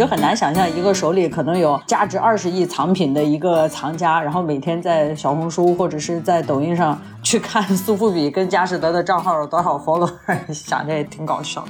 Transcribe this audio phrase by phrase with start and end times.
[0.00, 10.10] 就很难想象一个手里可能有价值二十亿藏品的一个藏家，然后每天在小红书或者是在抖音上去看苏富比跟佳士得的账号有多少 follower，
[10.54, 11.62] 想着也挺搞笑。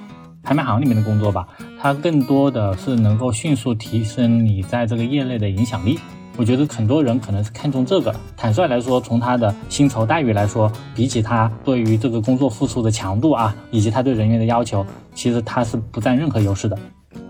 [0.45, 1.45] 拍卖行里面的工作吧，
[1.82, 5.98] 它更多的是能够迅速提升你在这个业内的影响力。
[6.37, 8.15] 我觉得很多人可能是看重这个。
[8.37, 16.78] 坦率来说，从他的薪酬待遇来说，比起他对于这个工作付出的强度啊，以及他对人员的要求，其实他是不占任何优势的。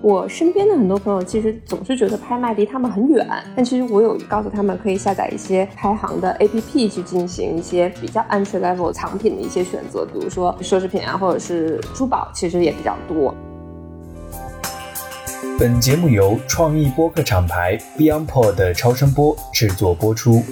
[0.03, 3.27] 我身边的很多朋友其实总是觉得拍卖离他们很远，
[3.57, 13.35] 但其实我有告诉他们可以下载一些拍行的 APP 去进行一些比较 entry level 藏品的一些选择，比如说奢侈品啊，或者是珠宝，其实也比较多。
[15.59, 20.43] 本节目由创意播客厂牌 BeyondPod 的超声波制作播出。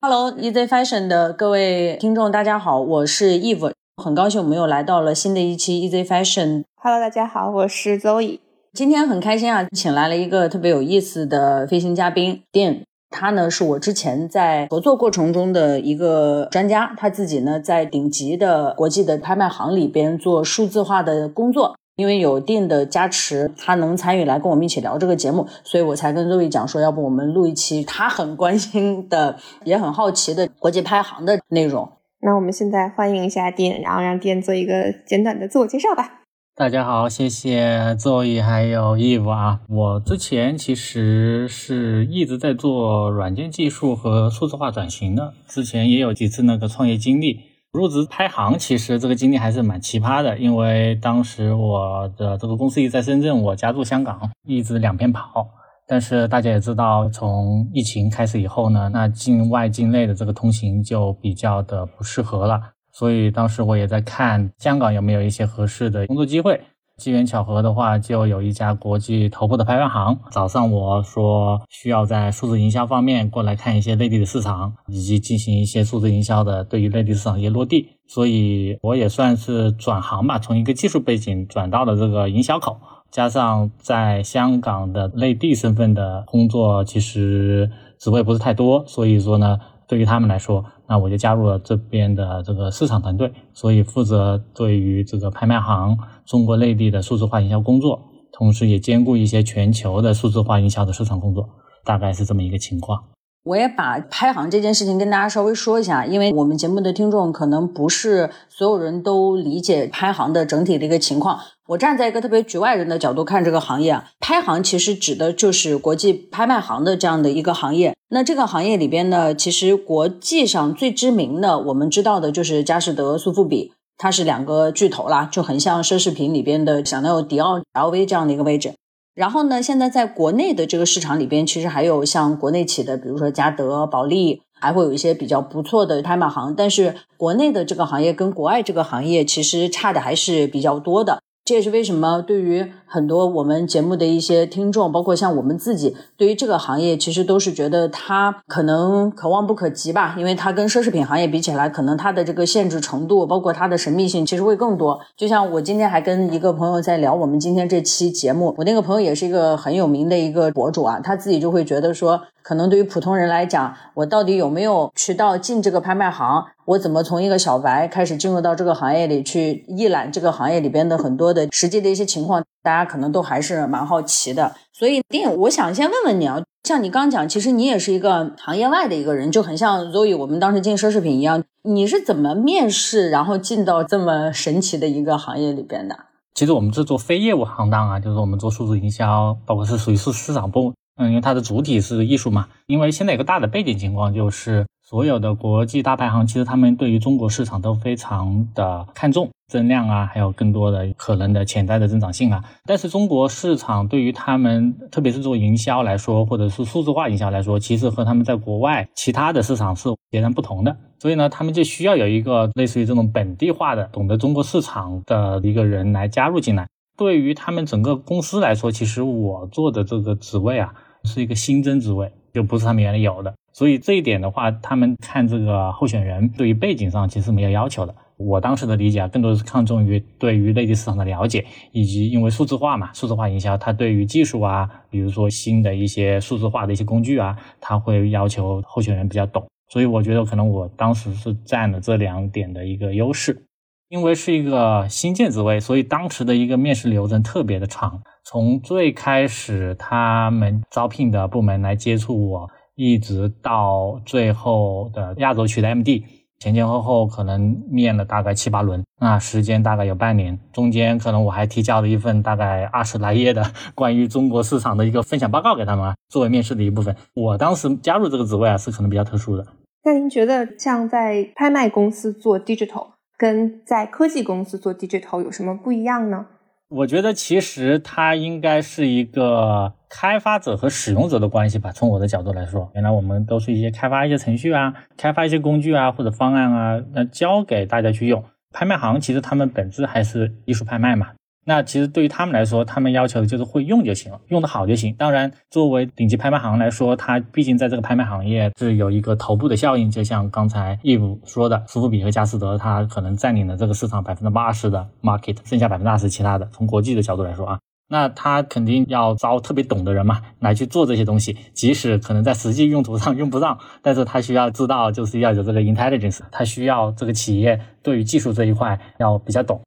[0.00, 6.62] Hello，Easy Fashion 的各位听众，大家好，我是 Eve，很高兴我们又来到了新的一期 Easy Fashion。
[6.76, 8.38] Hello，大家好，我是 Zoe，
[8.72, 12.82] 今天很开心啊，请来了一个特别有意思的飞行嘉宾 Dean。
[13.10, 21.74] 他呢是我之前在合作过程中的一个专家，他自己呢在顶级的国际的拍卖行里边做数字化的工作。
[21.96, 31.90] 因为有 dan 的加持，他能参与来跟我们一起聊这个节目，所以我才跟 Zoe 讲说，要不我们录一期他很关心的、也很好奇的国际拍行的内容。
[32.20, 36.22] 那我们现在欢迎一下店，然后让店做一个简短的自我介绍吧。
[36.56, 47.40] 大家好，谢谢 Zoe 还有 Eve 啊，我之前其实是一直在做软件技术和数字化转型的，之前也有几次那个创业经历。
[47.70, 55.46] 入职拍行，其实这个经历还是蛮奇葩的，因为当时我的这个公司一直在深圳，我家住香港，一直两边跑。
[55.88, 62.60] 但是大家也知道，从疫情开始以后呢，那境外境内的这个通行就比较的不适合了。
[62.92, 66.60] 所以当时我也在看香港有没有一些合适的工作机会。
[66.98, 77.86] 机缘巧合的话，就有一家国际头部的拍卖行找上我说，需要在数字营销方面过来看一些内地的市场，以及进行一些数字营销的对于内地市场一些落地。
[78.08, 89.58] 所以我也算是转行吧，从一个技术背景转到了这个营销口，加上在香港的内地身份的工作，其实职位不是太多，所以说呢。
[89.88, 97.98] 对于他们来说，那我就加入了这边的这个市场团队，所以负责对于这个拍卖行中国内地的数字化营销工作，
[98.30, 101.48] 同时也兼顾一些全球的数字化营销的市场工作，
[101.86, 103.02] 大概是这么一个情况。
[103.48, 111.40] 我也把拍行这件事情跟大家稍微说一下，因为我们节目的听众可能不是所有人都理解拍行的整体的一个情况。
[111.68, 117.94] 我站在一个特别局外人的角度看这个行业啊，拍行其实指的就是国际拍卖行的这样的一个行业。
[118.10, 128.74] 那这个行业里边呢，其实国际上最知名的，我们知道的就是佳士得、苏富比，它是两个巨头啦，就很像奢侈品里边的，想到有迪奥、LV 这样的一个位置。
[129.18, 136.54] 然后呢，现在在国内的这个市场里边，其实还有像国内企的，比如说嘉德、保利，还会有一些比较不错的拍卖行。
[136.54, 141.20] 但是国内的这个行业跟国外这个行业其实差的还是比较多的。
[141.44, 154.98] 这也是为什么对于很多我们节目的一些听众，包括像我们自己，对于这个行业其实都是觉得它可能可望不可及吧，因为它跟奢侈品行业比起来，可能它的这个限制程度，包括它的神秘性，其实会更多。
[155.16, 162.20] 就像我今天还跟一个朋友在聊我们今天这期节目，我那个朋友也是一个很有名的一个博主啊，他自己就会觉得说。
[162.40, 166.42] 可能对于普通人来讲，我到底有没有渠道进这个拍卖行？
[166.64, 172.42] 我怎么从一个小白开始进入到这个行业里去一览这个行业里边的很多的实际的一些情况？
[172.62, 174.54] 大家可能都还是蛮好奇的。
[174.72, 181.42] 所以，丁，我想先问问你啊，像你刚讲，其实你也是一个行业外的一个人，就很像 Zoe 我们当时进奢侈品一样。
[181.62, 185.98] 你是怎么面试，然后进到这么神奇的一个行业里边的？
[186.34, 190.72] 其实我们是做非业务行当啊，就是我们做数字营销，包括是属于市市场部。
[190.96, 192.48] 嗯，因为它的主体是艺术嘛。
[192.66, 202.42] 因为现在有个大的背景情况，就是所有的国际大排行，其实他们对于中国市场都非常的看重增量啊，还有更多的可能的潜在的增长性啊。
[202.64, 210.74] 但是中国市场对于他们，特别是做营销来说，或者是数字化营销来说，其实和他们在国外其他的市场是截然不同的。
[210.98, 216.66] 所以呢，他们就需要有一个类似于这种本地化的、懂得中国市场的一个人来加入进来。
[216.96, 220.72] 对于他们整个公司来说，其实我做的这个职位啊。
[221.04, 227.92] 是一个新增职位，就不是他们原来有的，所以这一点的话，他们看这个候选人对于背景上其实没有要求的。
[228.16, 239.44] 我当时的理解啊，更多的是看重于对于内地市场的了解，以及因为数字化嘛，数字化营销，它对于技术啊，比如说新的一些数字化的一些工具啊，它会要求候选人比较懂。
[239.68, 243.42] 所以我觉得可能我当时是占了这两点的一个优势。
[243.88, 248.02] 因为是一个新建职位，所以当时的一个面试流程特别的长。
[248.22, 256.04] 从最开始他们招聘的部门来接触我，一直到最后的亚洲区的 MD，
[256.38, 260.38] 前前后后可能面了大概七八轮，那时间大概有半年。
[260.52, 266.94] 中间可能我还提交了一份大概二十来页的关于中国市场的一个分享报告给他们，作为面试的一部分。
[267.14, 269.44] 我当时加入这个职位啊，是可能比较特殊的。
[269.82, 276.26] 那您觉得像在拍卖公司做 digital，跟在科技公司做 digital 有什么不一样呢？
[276.68, 281.72] 我觉得其实它应该是一个开发者和使用者的关系吧。
[281.72, 288.22] 从我的角度来说，原来我们都是一些开发一些程序啊，开发一些工具啊或者方案啊，那交给大家去用。
[288.52, 291.08] 拍卖行其实他们本质还是艺术拍卖嘛。
[291.48, 294.94] 那其实对于他们来说，他们要求的就是会用就行了，用得好就行。
[294.98, 306.46] 当然，作为顶级拍卖行来说，它毕竟在这个拍卖行业是有一个头部的效应，就像刚才 Eve 说的，苏富比和佳士得，它可能占领了这个市场百分之八十的 market，剩下百分之二十其他的。
[306.52, 311.34] 从国际的角度来说啊，那他肯定要招特别懂的人嘛，来去做这些东西。
[311.54, 319.58] 即使可能在实际用途上 用不上，但是他需要知道，就是要有这个 intelligence，他需要这个企业对于技术这一块要比较懂。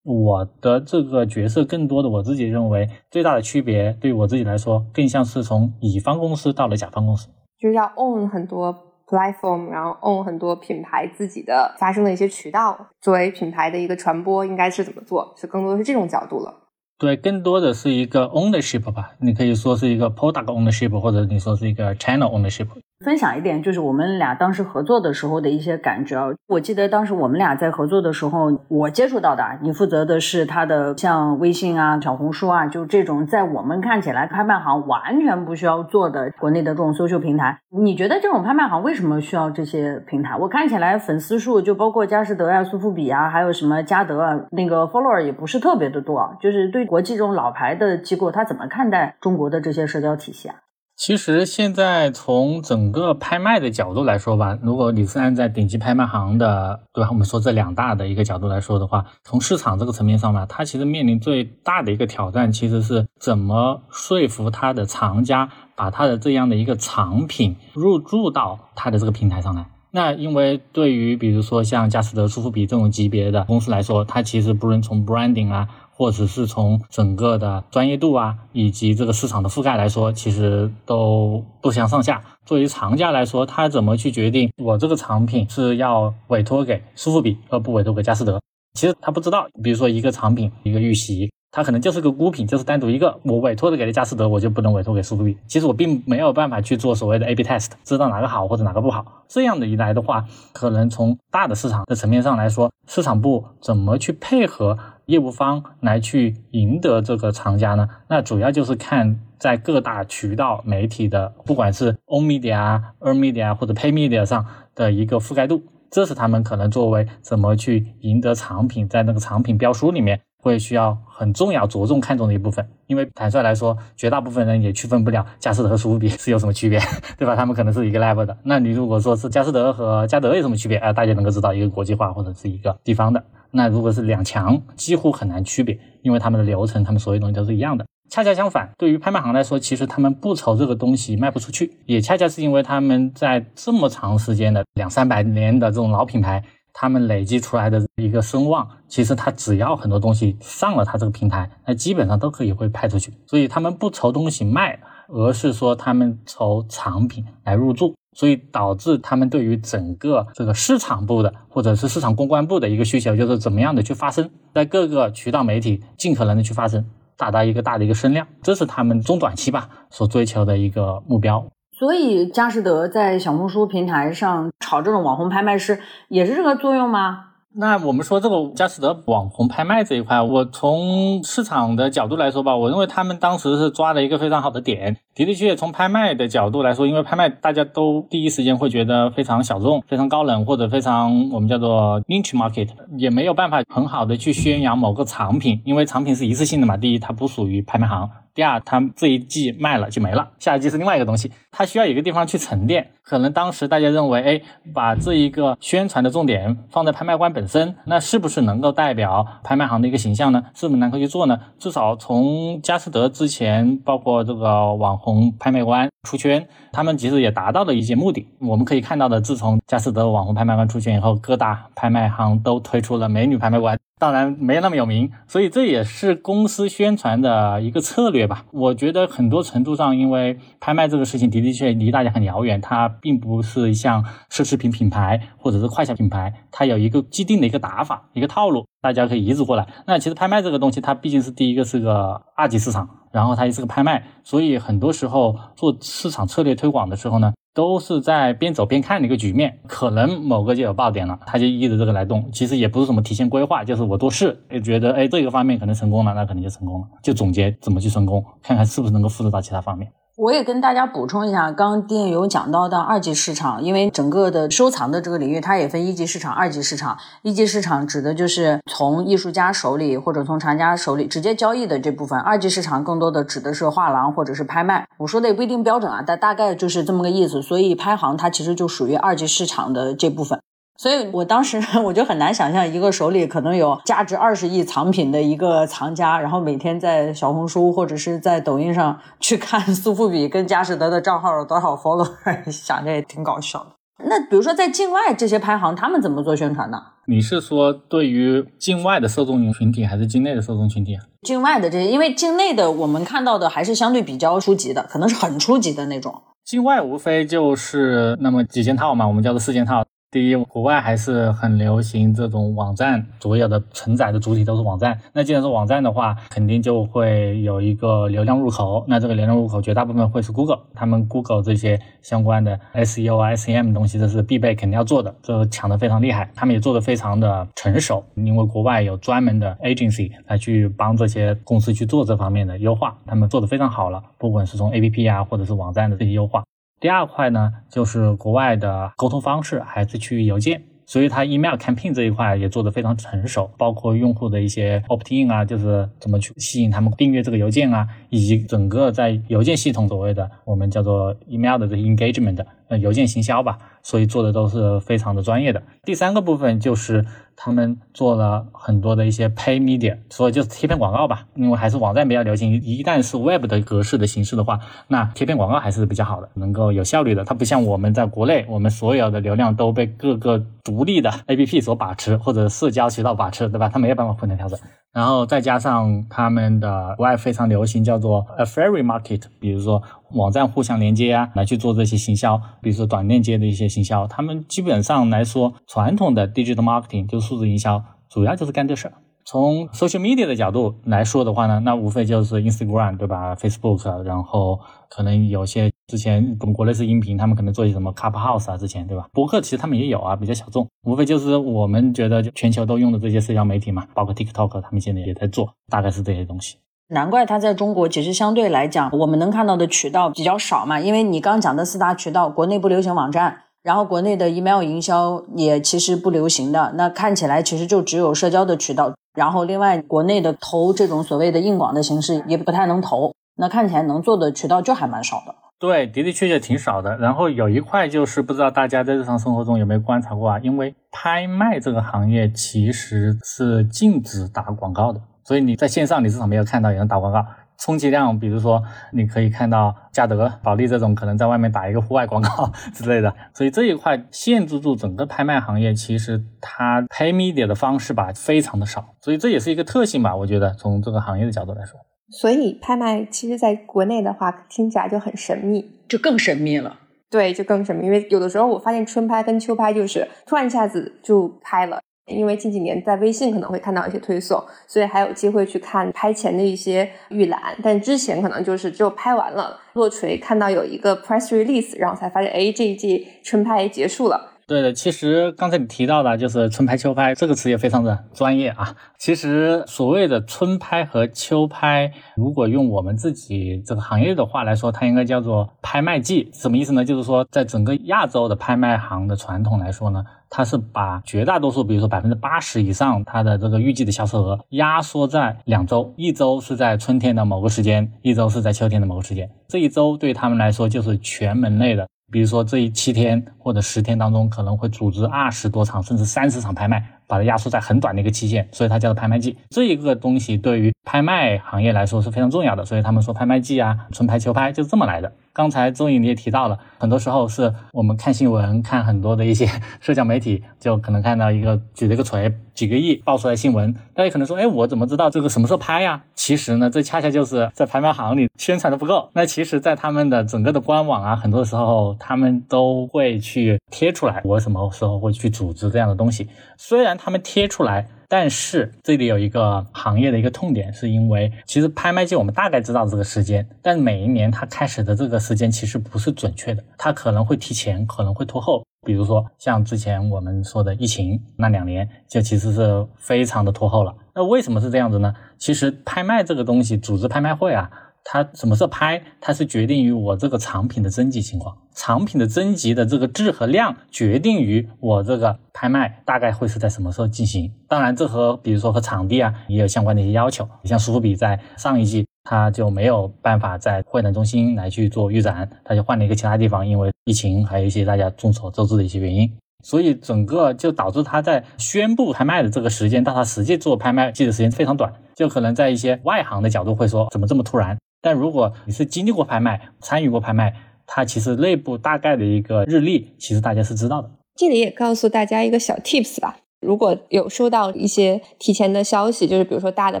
[0.08, 7.28] 我的这个角色更多的，我自己认为最大的区别，对于我自己来说，更像是从乙方公司到了甲方公司，
[7.60, 8.74] 就是要 own 很多
[9.06, 15.34] platform，然后 own 很多品牌自己的发生的一些渠道，作为品牌的一个传播，应该是怎么做？
[15.36, 16.54] 是更多的是这种角度了。
[16.98, 22.66] 对，更多的是一个 ownership 吧，你可以说是一个 product ownership，或者你说是一个 channel ownership。
[23.04, 26.34] 分享一点，就是我们俩当时合作的时候的一些感觉啊。
[26.48, 37.60] 我记得当时我们俩在合作的时候，我接触到的，你负责的是他的像微信啊、小红书啊，就这种在我们看起来拍卖行完全不需要做的国内的这种搜秀平台。
[37.70, 40.36] 你觉得这种拍卖行为什么需要这些平台？
[40.36, 46.36] 我看起来粉丝数就包括佳士得啊、苏富比啊，还有什么嘉德啊，那个 follower 也不是特别的多。
[46.40, 50.56] 就是对国际这种老牌的机构，他怎么看待中国的这些社交体系啊？
[50.98, 57.08] 其实现在从整个拍卖的角度来说吧，如果你是按在顶级拍卖行的，对吧？
[57.12, 69.66] 我们说这两大的一个角度来说的话，从市场这个层面上嘛，它其实面临最大的一个挑战，其实是怎么说服它的藏家把它的这样的一个藏品入驻到它的这个平台上来。
[69.92, 75.68] 那因为对于比如说像佳士得、苏富比这种级别的公司来说，它其实不论从 branding 啊。
[75.98, 82.22] 或者是从整个的专业度啊，以及这个市场的覆盖来说，其实都不相上下。
[82.46, 88.40] 作为厂家来说，他怎么去决定我这个产品是要委托给苏富比，而不委托给佳士得？
[88.74, 89.48] 其实他不知道。
[89.60, 95.36] 比如说一个产品，一个预习，它可能就是个孤品，就是单独一个，我委托的给了佳士得，我就不能委托给苏富比。
[95.48, 99.24] 其实我并没有办法去做所谓的 A/B test，知道哪个好或者哪个不好。
[99.26, 104.78] 这样的一来的话，可能从大的市场的层面上来说，市场部怎么去配合？
[105.08, 107.88] 业务方来去赢得这个厂家呢？
[108.08, 114.44] 那主要就是看在各大渠道媒体的，不管是 On Media 啊、Earn Media 或者 Pay Media 上
[114.74, 122.66] 的一个覆盖度，这是他们可能作为怎么去赢得藏品，在那个藏品标书里面会需要很重要、着重看重的一部分。
[122.86, 126.80] 因为坦率来说，绝大部分人也区分不了佳士得和苏富比是有什么区别，
[127.18, 127.36] 对吧？
[127.36, 128.34] 他们可能是一个 level 的。
[128.42, 130.90] 那你如果说是佳士得和嘉德有什么区别啊？
[130.92, 133.22] 大家能够知道一个国际化或者是一个地方的。
[133.50, 137.84] 那如果是两强，几乎很难区别，因为他们的流程，他们所有东西都是一样的。
[138.10, 146.42] 恰恰相反，对于拍卖行来说，其实他们不愁这个东西卖不出去，也恰恰是因为他们在这么长时间的两三百年的这种老品牌，
[146.80, 153.12] 他们累积出来的一个声望，其实他只要很多东西上了他这个平台，那基本上都可以会派出去。
[153.26, 157.96] 所以他们不愁东西卖，而是说他们愁藏品来入驻。
[158.12, 166.84] 所以导致他们对于整个这个市场部的或者是市场公关部的一个需求，就是怎么样的去发声，在各个渠道媒体尽可能的去发声，
[167.16, 171.44] 达到一个大的一个声量，这是他们中短期吧所追求的一个目标。
[171.78, 177.26] 所以佳士得在小红书平台上炒这种网红拍卖师，也是这个作用吗？
[177.54, 184.96] 那我们说这个佳士得网红拍卖这一块，我从市场的角度来说吧，我认为他们当时是抓了一个非常好的点。
[185.14, 196.76] 的的确确，从拍卖的角度来说，因为拍卖大家都第一时间会觉得非常小众、非常高冷，或者非常我们叫做 niche market，也没有办法很好的去宣扬某个藏品，因为藏品是一次性的嘛。
[196.76, 198.08] 第一，它不属于拍卖行。
[198.38, 202.92] 第二，它这一季卖了就没了，下一季是另外一个东西，它需要一个地方去沉淀。
[203.02, 204.40] 可能当时大家认为，哎，
[204.72, 210.40] 把这一个宣传的重点放在拍卖官本身，那是不是能够代表拍卖行的一个形象呢？
[210.54, 211.36] 是不是能够去做呢？
[211.58, 218.24] 至少从佳士得之前，包括这个网红拍卖官出圈，他们其实也达到了一些目的。
[218.38, 223.76] 我们可以看到的，自从佳士得网红拍卖官出圈以后，各大拍卖行都推出了美女拍卖官。
[223.98, 228.44] 当然没那么有名，所以这也是公司宣传的一个策略吧。
[228.52, 239.66] 我觉得很多程度上，因为拍卖这个事情的的确离大家很遥远，它并不是像奢侈品品牌或者是快消品牌，它有一个既定的一个打法、一个套路，大家可以移植过来。
[239.86, 247.32] 那其实拍卖这个东西，它毕竟是第一个是个二级市场，然后它也是个拍卖，所以很多时候做市场策略推广的时候呢。
[247.58, 252.30] 都是在边走边看的一个局面，可能某个就有爆点了，他就依着这个来动。
[252.30, 259.90] 其实也不是什么提前规划，就是我多试，也觉得哎这个方面可能成功了，那可能就成功了，就总结怎么去成功，看看是不是能够复制到其他方面。
[260.18, 266.98] 我也跟大家补充一下，刚刚丁有讲到的二级市场，因为整个的收藏的这个领域，它也分一级市场、二级市场。
[267.22, 274.88] 一级市场指的就是从艺术家手里或者从藏家手里直接交易的这部分，二级市场更多的指的是画廊或者是拍卖。
[274.96, 277.40] 我说的也不一定标准啊，但大概就是这么个意思。
[277.40, 280.40] 所以拍行它其实就属于二级市场的这部分。
[280.78, 292.08] 所以我当时 我就很难想象一个手里可能有价值二十亿藏品的一个藏家，然后每天在小红书或者是在抖音上 去看苏富比跟佳士得的账号有多少 follow，
[292.50, 293.72] 想着也挺搞笑的。
[294.04, 296.78] 那比如说在境外这些拍行，他们怎么做宣传呢？
[297.08, 301.02] 你是说对于境外的受众群体，还是境内的受众群体啊？
[301.22, 306.14] 境外的这些，因为境内的我们看到的还是相对比较初级的，可能是很初级的那种。
[306.44, 309.84] 境外无非就是那么几件套嘛，我们叫做四件套。
[310.10, 314.98] 第一，国外还是很流行这种网站，所有的承载的主体都是网站。
[315.12, 318.82] 那既然是网站的话，肯定就会有一个流量入口。
[318.88, 326.30] 那这个流量入口绝大部分会是 Google，他们 Google 这些相关的 SEO、SEM 东西，这是必备，肯定要做的，这抢的非常厉害。
[326.34, 336.42] 他们也做的非常的成熟，因为国外有专门的 agency 来去帮这些公司去做这方面的优化，他们做的非常好了，不管是从 APP 啊，或者是网站的这些优化。
[336.80, 355.62] 第二块呢，就是国外的沟通方式还是去邮件，所以它 email campaign 这一块也做得非常成熟，包括用户的一些 opt in 啊，就是怎么去吸引他们订阅这个邮件啊，以及整个在邮件系统所谓的我们叫做 email 的这 engagement 呃邮件行销吧，所以做的都是非常的专业的。
[355.84, 357.04] 第三个部分就是。
[357.40, 362.52] 他们做了很多的一些 pay media，所以就是贴片广告吧，因为还是网站比较流行。
[362.52, 367.24] 一旦是 web 的格式的形式的话，那贴片广告还是比较好的，能够有效率的。
[367.24, 373.68] 它不像我们在国内，我们所有的流量都被各个独立的 app 所把持，或者社交渠道把持，对吧？
[373.68, 374.58] 它没有办法混合调整。
[374.92, 384.06] 然后再加上他们的国外非常流行叫做 a fairy market，比如说网站互相连接啊，来去做这些行销，比如说短链接的一些行销。
[384.06, 388.94] 他们基本上来说，传统的 digital marketing 就是数字营销，主要就是干这事儿。
[389.24, 399.06] 从 social media 的角度来说的话呢，那无非就是 Instagram 对吧，Facebook，然后可能有些之前我们国内是音频，他们可能做一些什么 c u p House 啊，之前对吧？
[399.12, 406.56] 博客其实他们也有啊，比较小众，无非就是我们觉得全球都用的这些社交媒体嘛，包括 TikTok，他们现在也在做，大概是这些东西。
[406.88, 413.42] 难怪它在中国其实相对来讲，我们能看到的渠道比较少嘛，因为你刚讲的四大渠道，国内不流行网站。
[413.64, 418.94] 然后国内的 email 营销也其实不流行的，那看起来其实就只有社交的渠道。
[419.14, 425.34] 然后另外国内的投这种所谓的硬广的形式也不太能投，那看起来能做的渠道就还蛮少的。
[425.58, 426.96] 对，的的确确挺少的。
[426.98, 430.38] 然后有一块就是不知道大家在日常生活中有没有观察过啊？
[430.40, 437.24] 因为拍卖这个行业其实是禁止打广告的，所以你在线上你至少没有看到有人打广告。
[437.60, 451.80] 充其量，比如说，你可以看到嘉德、保利这种可能在外面打一个户外广告 之类的，所以这一块限制住整个拍卖行业，其实它 pay media 的方式吧，非常的少，所以这也是一个特性吧，我觉得从这个行业的角度来说。
[452.10, 456.78] 所以拍卖其实在国内的话，听起来就很神秘，就更神秘了。
[457.10, 461.80] 对，就更神秘，因为有的时候我发现春拍跟秋拍就是突然一下子就拍了。
[462.06, 467.54] 因为近几年在微信可能会看到一些推送，所以还有机会去看拍前的一些预览。
[467.62, 474.37] 但之前可能就是只有拍完了落锤，看到有一个 press release，然后才发现，哎，这一季春拍结束了。
[474.48, 478.74] 对的，其实刚才你提到的，就是春拍、秋拍这个词也非常的专业啊。
[478.98, 486.30] 其实所谓的春拍和秋拍，如果用我们自己这个行业的话来说，它应该叫做拍卖季。
[486.32, 486.82] 什么意思呢？
[486.82, 499.30] 就是说，在整个亚洲的拍卖行的传统来说呢，它是把绝大多数，比如说百分之八十以上，它的这个预计的销售额压缩在两周，一周是在春天的某个时间，一周是在秋天的某个时间。
[499.48, 501.86] 这一周对他们来说就是全门类的。
[502.10, 509.36] 比如说这一七天或者十天当中，可能会组织二十多场甚至三十场拍卖，把它压缩在很短的一个期限，所以它叫做拍卖季。
[509.50, 515.12] 这一个东西对于拍卖行业来说是非常重要的，所以他们说拍卖季啊，春拍秋拍就是这么来的。
[515.38, 526.02] 刚才周颖你也提到了，很多时候是我们看新闻，看很多的一些 社交媒体，就可能看到一个举了一个锤，几个亿爆出来新闻，大家可能说，哎，我怎么知道这个什么时候拍呀？
[526.16, 529.08] 其实呢，这恰恰就是在拍卖行里宣传的不够。
[529.12, 536.28] 那其实，在他们的整个的官网啊，很多时候他们都会去贴出来，我什么时候会去组织这样的东西。
[536.56, 537.86] 虽然他们贴出来。
[538.08, 548.64] 但是这里有一个行业的一个痛点，是因为其实拍卖界我们大概知道这个时间，但每一年它开始的这个时间其实不是准确的，它可能会提前，可能会拖后。
[548.86, 553.94] 比如说像之前我们说的疫情那两年，就其实是非常的拖后了。
[554.14, 555.12] 那为什么是这样子呢？
[555.36, 557.70] 其实拍卖这个东西，组织拍卖会啊。
[558.10, 559.02] 它什么时候拍？
[559.20, 567.52] 它是决定于我这个藏品的征集情况，藏品的征集的这个质和量决定于我这个拍卖大概会是在什么时候进行。
[567.68, 570.48] 当然，这和比如说和场地啊也有相关的一些要求。
[570.62, 579.30] 你像苏富比在上一季，它就没有办法在会展中心来去做预展，它就换了一个其他地方，因为疫情还有一些大家众所周知的一些原因，
[579.62, 587.76] 所以整个就导致它在宣布拍卖的这个时间到它实际做拍卖季的时间非常短，就可能在一些外行的角度会说，怎么这么突然？
[588.00, 590.54] 但如果你是经历过拍卖、参与过拍卖，
[590.86, 594.10] 它其实内部大概的一个日历，其实大家是知道的。
[594.36, 596.36] 这里也告诉大家一个小 tips 吧。
[596.60, 600.00] 如果有收到一些提前的消息，就是比如说大的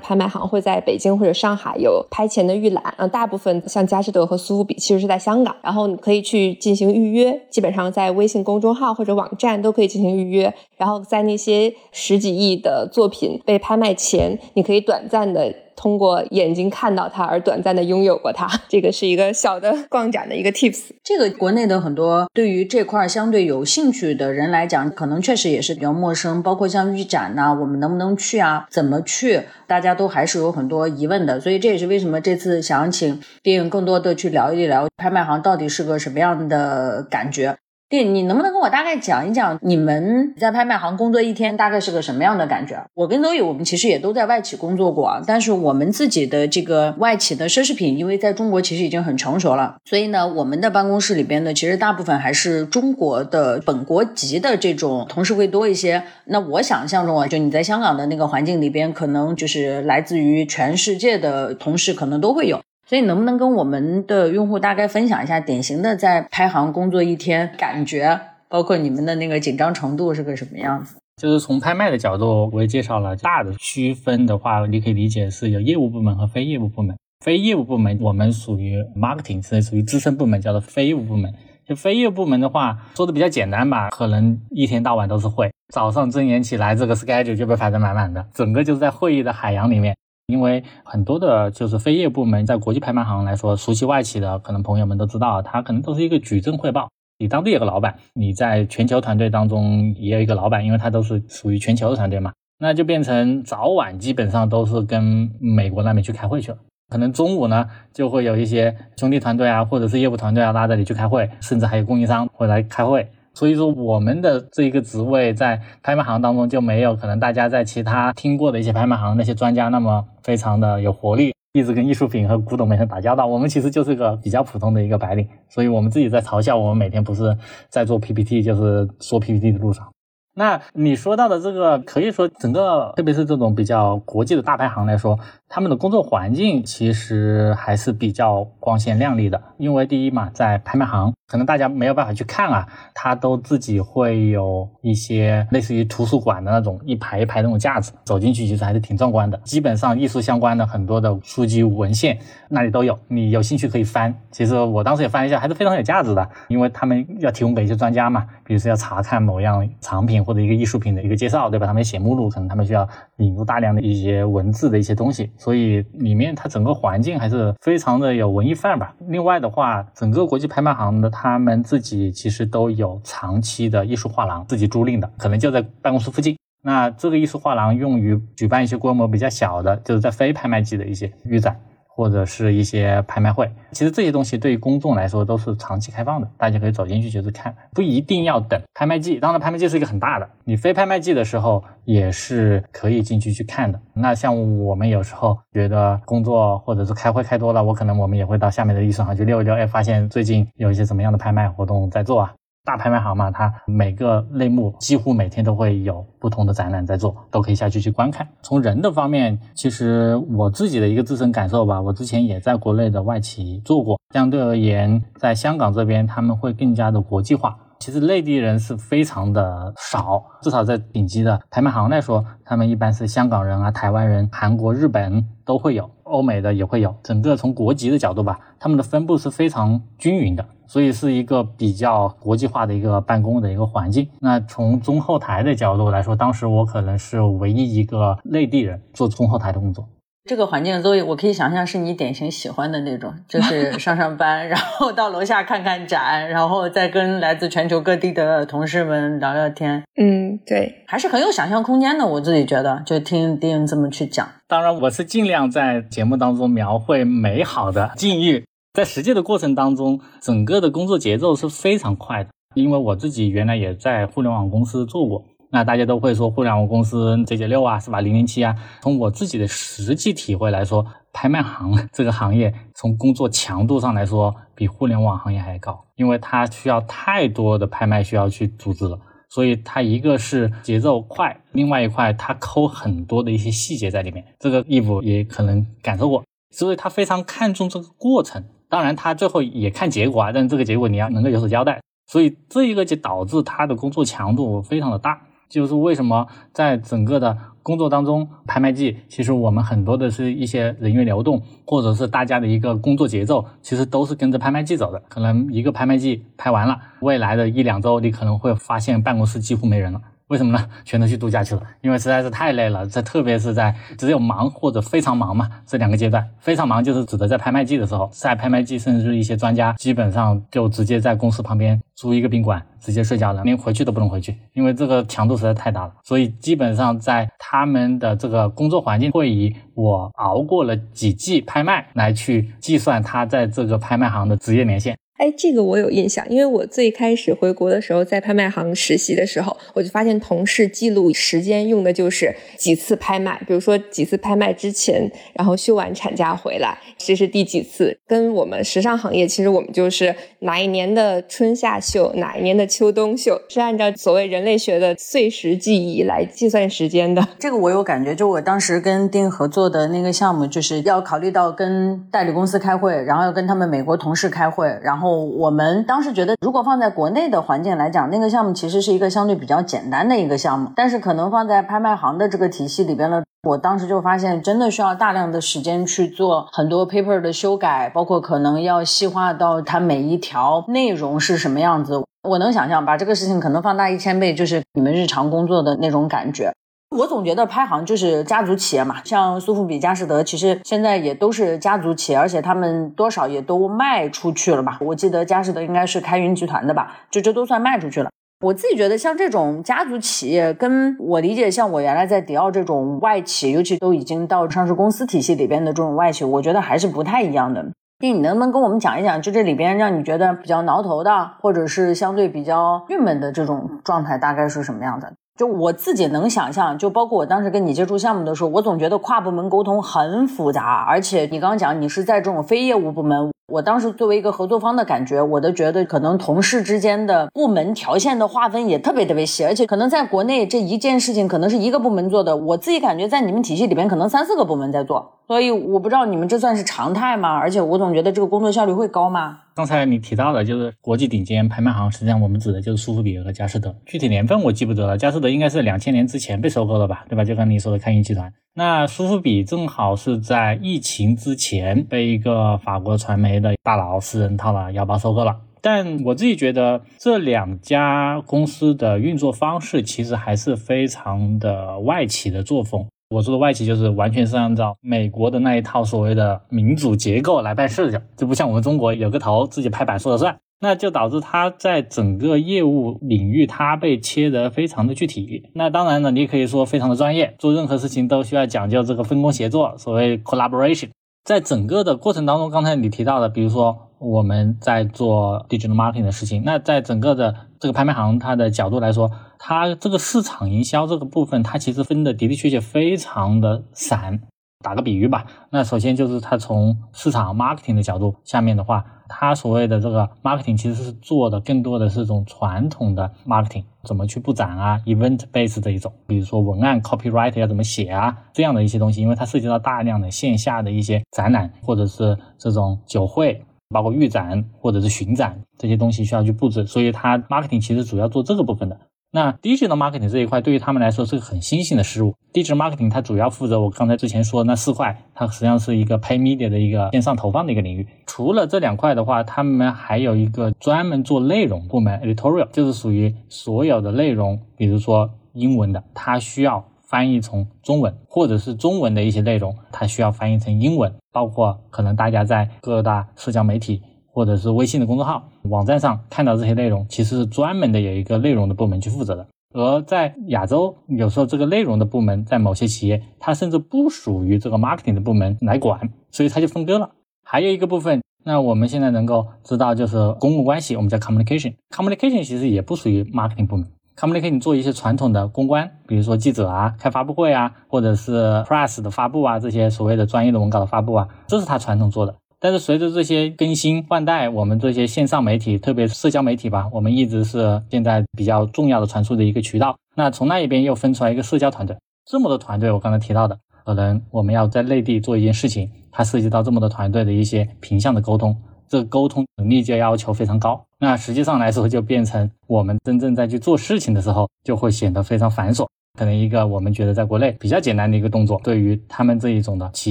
[0.00, 15.54] 拍卖行会在北京或者上海有拍前的预览，嗯，大部分像佳士得和苏富比其实是在香港，然后你可以去进行预约，基本上在微信公众号或者网站都可以进行预约，然后在那些十几亿的作品被拍卖前，你可以短暂的。
[15.78, 20.90] 通过眼睛看到它而短暂的拥有过它， 这个是一个小的逛展的一个 tips。
[21.04, 26.42] 这个国内的很多对于这块相对有兴趣的人来讲，可能确实也是比较陌生。
[26.42, 28.66] 包括像预展呐，我们能不能去啊？
[28.68, 29.42] 怎么去？
[29.68, 31.38] 大家都还是有很多疑问的。
[31.38, 37.56] 所以这也是为什么这次想请电影更多的去聊一聊拍卖行到底是个什么样的感觉。
[37.90, 42.84] 对，你能不能跟我大概讲一讲你们在拍卖行工作一天大概是个什么样的感觉？
[42.92, 56.02] 我跟周宇，我们其实也都在外企工作过，但是我们自己的这个外企的奢侈品，因为在中国其实已经很成熟了，所以呢，我们的办公室里边呢，其实大部分还是中国的本国籍的这种同事会多一些。
[56.26, 62.60] 那我想象中啊，就你在香港的那个环境里边，可能就是来自于全世界的同事，可能都会有。
[62.88, 70.96] 所以能不能跟我们的用户大概分享一下典型的在拍行工作一天感觉，包括你们的那个紧张程度是个什么样子？
[71.20, 76.96] 就是从拍卖的角度，我也介绍了大的区分的话，你可以理解是有业务部门和非业务部门。
[77.22, 81.30] 非业务部门我们属于 marketing，是属于资深部门，叫做非业务部门。
[81.66, 89.94] 就非业务部门的话，说的比较简单吧，可能一天到晚都是会，早上睁眼起来，这个 schedule 就被排得满满的，整个就是在会议的海洋里面。
[90.28, 96.86] 因为很多的就是非业部门，在国际拍卖行来说，熟悉外企的可能朋友们都知道，它可能都是一个矩阵汇报。
[97.18, 106.58] 你当地有个老板，你在全球团队当中也有一个老板，因为他都是属于全球的团队嘛，那就变成早晚基本上都是跟美国那边去开会去了。
[106.90, 113.08] 可能中午呢，就会有一些兄弟团队啊，或者是业务团队啊拉着你去开会，甚至还有供应商会来开会。
[113.38, 123.28] 所以说，我们的这一个职位在拍卖行当中就没有可能大家在其他听过的一些拍卖行那些专家那么非常的有活力，一直跟艺术品和古董美人打交道。
[123.28, 129.86] 我们其实就是一个比较普通的一个白领，所以我们自己在嘲笑我们每天不是在做 PPT，就是说 PPT 的路上。
[130.34, 135.16] 那你说到的这个，可以说整个，特别是这种比较国际的大牌行来说，
[135.48, 139.40] 他们的工作环境其实还是比较光鲜亮丽的。
[139.56, 149.36] 因为第一嘛，在拍卖行，可能大家没有办法去看啊，他都自己会有一些类似于图书馆的那种一排一排那种架子，走进去其实还是挺壮观的。
[149.38, 154.14] 基本上艺术相关的很多的书籍文献那里都有，你有兴趣可以翻。
[154.30, 160.18] 其实我当时也翻一下，还是非常有价值的，因为他们要提供给一些专家嘛，比如说要查看某样藏品。
[160.28, 161.66] 或者一个艺术品的一个介绍，对吧？
[161.66, 162.86] 他们写目录，可能他们需要
[163.18, 165.30] 引入大量的一些文字的一些东西。
[165.36, 168.94] 所以里面它整个环境还是非常的有文艺范吧。
[169.08, 176.36] 另外的话，整个国际拍卖行的他们自己其实都有长期的艺术画廊，自己租赁的，可能就在办公室附近。
[176.60, 181.58] 那这个艺术画廊用于举办一些规模比较小的，就是在非拍卖季的一些预展。
[181.98, 189.18] 或者是一些拍卖会，其实这些东西对于公众来说都是长期开放的，大家可以走进去就是看，不一定要等拍卖季。
[189.18, 193.80] 当然，拍卖季是一个很大的，你非拍卖季的时候也是可以进去去看的。
[193.94, 202.32] 那像我们有时候觉得工作或者是开会开多了，我可能我们也会到下面的艺术行去溜一溜，哎，发现最近有一些怎么样的拍卖活动在做啊。
[202.68, 208.28] 大拍卖行嘛，它每个类目几乎每天都会有不同的展览在做，都可以下去去观看。
[208.42, 217.56] 从人的方面，其实我自己的一个自身感受吧，我之前也在国内的外企做过，相对而言，在香港这边他们会更加的国际化。
[217.78, 226.94] 其实内地人是非常的少，至少在顶级的拍卖行来说，他们一般是香港人啊、台湾人、韩国、日本都会有，欧美的也会有。
[227.02, 234.08] 整个从国籍的角度吧，他们的分布是非常均匀的，所以是一个比较国际化的一个办公的一个环境。
[234.20, 239.88] 那从中后台的角度来说，当时我可能是唯一一个内地人做中后台的工作。
[240.28, 249.82] 这个环境，所以我可以想象是你典型喜欢的那种，就是 上上班，然后到楼下看看展，然后再跟来自全球各地的同事们聊聊天。
[249.96, 252.06] 嗯，对，还是很有想象空间的。
[252.06, 254.28] 我自己觉得，就听丁这么去讲。
[254.46, 265.24] 当然，我是尽量在节目当中描绘美好的境遇，在实际的过程当中，整个的工作节奏是非常快的，因为我自己原来也在互联网公司做过。
[265.50, 268.00] 那大家都会说互联网公司 J J 六啊，是吧？
[268.00, 268.54] 零零七啊。
[268.82, 278.98] 从我自己的实际体会来说，拍卖行这个行业从工作强度上来说，比互联网行业还高，因为它需要太多的拍卖需要去组织了。
[279.30, 284.24] 所以它一个是节奏快，另外一块它抠很多的一些细节在里面。
[284.38, 288.42] 这个义务也可能感受过，所以他非常看重这个过程。
[288.70, 291.80] 当然，他最后也看结果啊，但这个结果你要能够有所交代。
[292.06, 295.20] 所以这一个就导致他的工作强度非常的大。
[295.48, 305.02] 就是为什么在整个的工作当中，拍卖季其实我们很多的是一些人员流动，或者是大家的一个工作节奏，其实都是跟着拍卖季走的。
[305.08, 310.00] 可能一个拍卖季拍完了，未来的一两周，你可能会发现办公室几乎没人了。
[310.28, 310.66] 为什么呢？
[310.84, 312.86] 全都去度假去了，因为实在是太累了。
[312.86, 325.92] 这特别是在只有忙或者非常忙嘛，这两个阶段，非常忙就是指的在拍卖季的时候，在拍卖季，甚至一些专家基本上就直接在公司旁边租一个宾馆，直接睡觉了，连回去都不能回去，因为这个强度实在太大了。
[326.04, 334.94] 所以基本上在他们的这个工作环境，会以我熬过了几季拍卖来去计算他在这个拍卖行的职业年限。
[335.18, 347.98] 哎，这个我有印象，因为我最开始回国的时候，在拍卖行实习的时候，我就发现同事记录时间用的就是几次拍卖，比如说几次拍卖之前，然后休完产假回来，这是第几次。
[348.06, 357.26] 跟我们时尚行业，其实我们就是哪一年的春夏秀，哪一年的秋冬秀，是按照所谓人类学的碎石记忆来计算时间的。
[357.40, 365.07] 这个我有感觉，就我当时跟丁合作的那个项目，就是要考虑到跟代理公司开会，然后要跟他们美国同事开会，然后。
[365.10, 370.70] 我们当时觉得，如果放在国内的环境来讲，那个项目其实是一个相对比较简单的一个项目。
[370.74, 382.02] 但是可能放在拍卖行的这个体系里边呢，我当时就发现，真的需要大量的时间去做很多 paper 的修改，包括可能要细化到它每一条内容是什么样子。
[382.28, 386.52] 我能想象，把这个事情可能放大一千倍，就是你们日常工作的那种感觉。
[386.96, 394.78] 我总觉得拍行就是家族企业嘛，像苏富比、佳士得，其实现在也都是家族企业，而且他们多少也都卖出去了吧？
[394.80, 398.10] 我记得佳士得应该是开云集团的吧，就这都算卖出去了。
[398.40, 407.64] 我自己觉得，像这种家族企业，跟我理解，像我原来在迪奥这种外企，尤其都已经到上市公司体系里边的这种外企，我觉得还是不太一样的。
[407.98, 415.12] 丁，你能不能跟我们讲一讲，就这里边让你觉得比较挠头的，或者是相对比较郁闷的这种状态，大概是什么样的？
[415.38, 423.30] 就我自己能想象，就包括我当时跟你接触项目的时候，我总觉得跨部门沟通很复杂，而且你刚刚讲你是在这种非业务部门。
[423.52, 437.34] 我当时作为一个合作方的感觉，我都觉得可能同事之间的部门条线的划分也特别特别细，而且可能在国内这一件事情可能是一个部门做的，我自己感觉在你们体系里边可能三四个部门在做，所以我不知道你们这算是常态吗？
[437.34, 439.40] 而且我总觉得这个工作效率会高吗？
[439.54, 447.24] 刚才你提到的就是国际顶尖拍卖行，实际上我们指的就是苏富比和佳士得，具体年份我记不得了，佳士得应该是两千年之前被收购了吧，对吧？
[447.24, 448.32] 就刚你说的开云集团。
[448.54, 462.86] 那苏富比正好是在疫情之前被一个法国传媒的大佬私人套了腰包收购了，但我自己觉得这两家公司的运作方式其实还是非常的外企的作风。
[463.10, 470.38] 我说的外企就是完全是按照美国的那一套所谓的民主结构来办事的，就不像我们中国有个头自己拍板说了算。
[470.60, 475.48] 那就导致它在整个业务领域，它被切得非常的具体。
[475.54, 480.90] 那当然呢，你也可以说非常的专业，做任何事情都需要讲究这个分工协作，所谓 collaboration。
[481.24, 494.20] 在整个的过程当中，刚才你提到的，比如说我们在做 digital marketing 的事情，那在整个的这个拍卖行它的角度来说，它这个市场营销这个部分，它其实分的的的确确非常的散。
[494.60, 518.76] 打个比喻吧，那首先就是它从市场 marketing 的角度，下面的话，它所谓的这个 marketing 其实是做的更多的是这种传统的 marketing，怎么去布展啊，event base 的一种，比如说文案 copyright 要怎么写啊，这样的一些东西，因为它涉及到大量的线下的一些展览，或者是这种酒会，包括预展或者是巡展这些东西需要去布置，所以它 marketing 其实主要做这个部分的。
[519.10, 522.14] 那 digital marketing 这一块对于他们来说是个很新兴的事物。
[522.32, 527.88] digital marketing 它主要负责我刚才之前说的那四块，它实际上是一个 pay media 的一个线上投放的一个领域。
[528.06, 543.82] 除了这两块的话，他们还有一个专门做内容部门 editorial，就是属于所有的内容，比如说英文的，它需要翻译成中文，或者是中文的一些内容，它需要翻译成英文，包括可能大家在各大社交媒体。
[544.18, 549.24] 或者是微信的公众号、网站上看到这些内容，其实是专门的有一个内容的部门去负责的。
[549.54, 556.90] 而在亚洲，有时候这个内容的部门在某些企业，它甚至不属于这个 marketing 的部门来管，所以它就分割了。
[557.24, 572.16] 还有一个部分，那我们现在能够知道就是公共关系，我们叫 communication，communication 其实也不属于 marketing 部门，communication 做一些传统的公关，比如说记者啊、开发布会啊，或者是 press 的发布啊，这些所谓的专业的文稿的发布啊，这是他传统做的。
[572.40, 579.76] 但是随着这些更新换代，我们这些线上媒体，特别社交媒体吧，我们一直是现在比较重要的传输的一个渠道。
[579.96, 588.36] 那从那一边又分出来一个社交团队，这么多团队，我刚才提到的，可能我们要在内地做一件事情，它涉及到这么多团队的一些平向的沟通，
[588.68, 590.64] 这沟通能力就要求非常高。
[590.78, 595.66] 那实际上来说，就变成我们真正在去做事情的时候，就会显得非常繁琐。
[595.98, 599.90] 可能一个我们觉得在国内比较简单的一个动作，对于他们这一种的企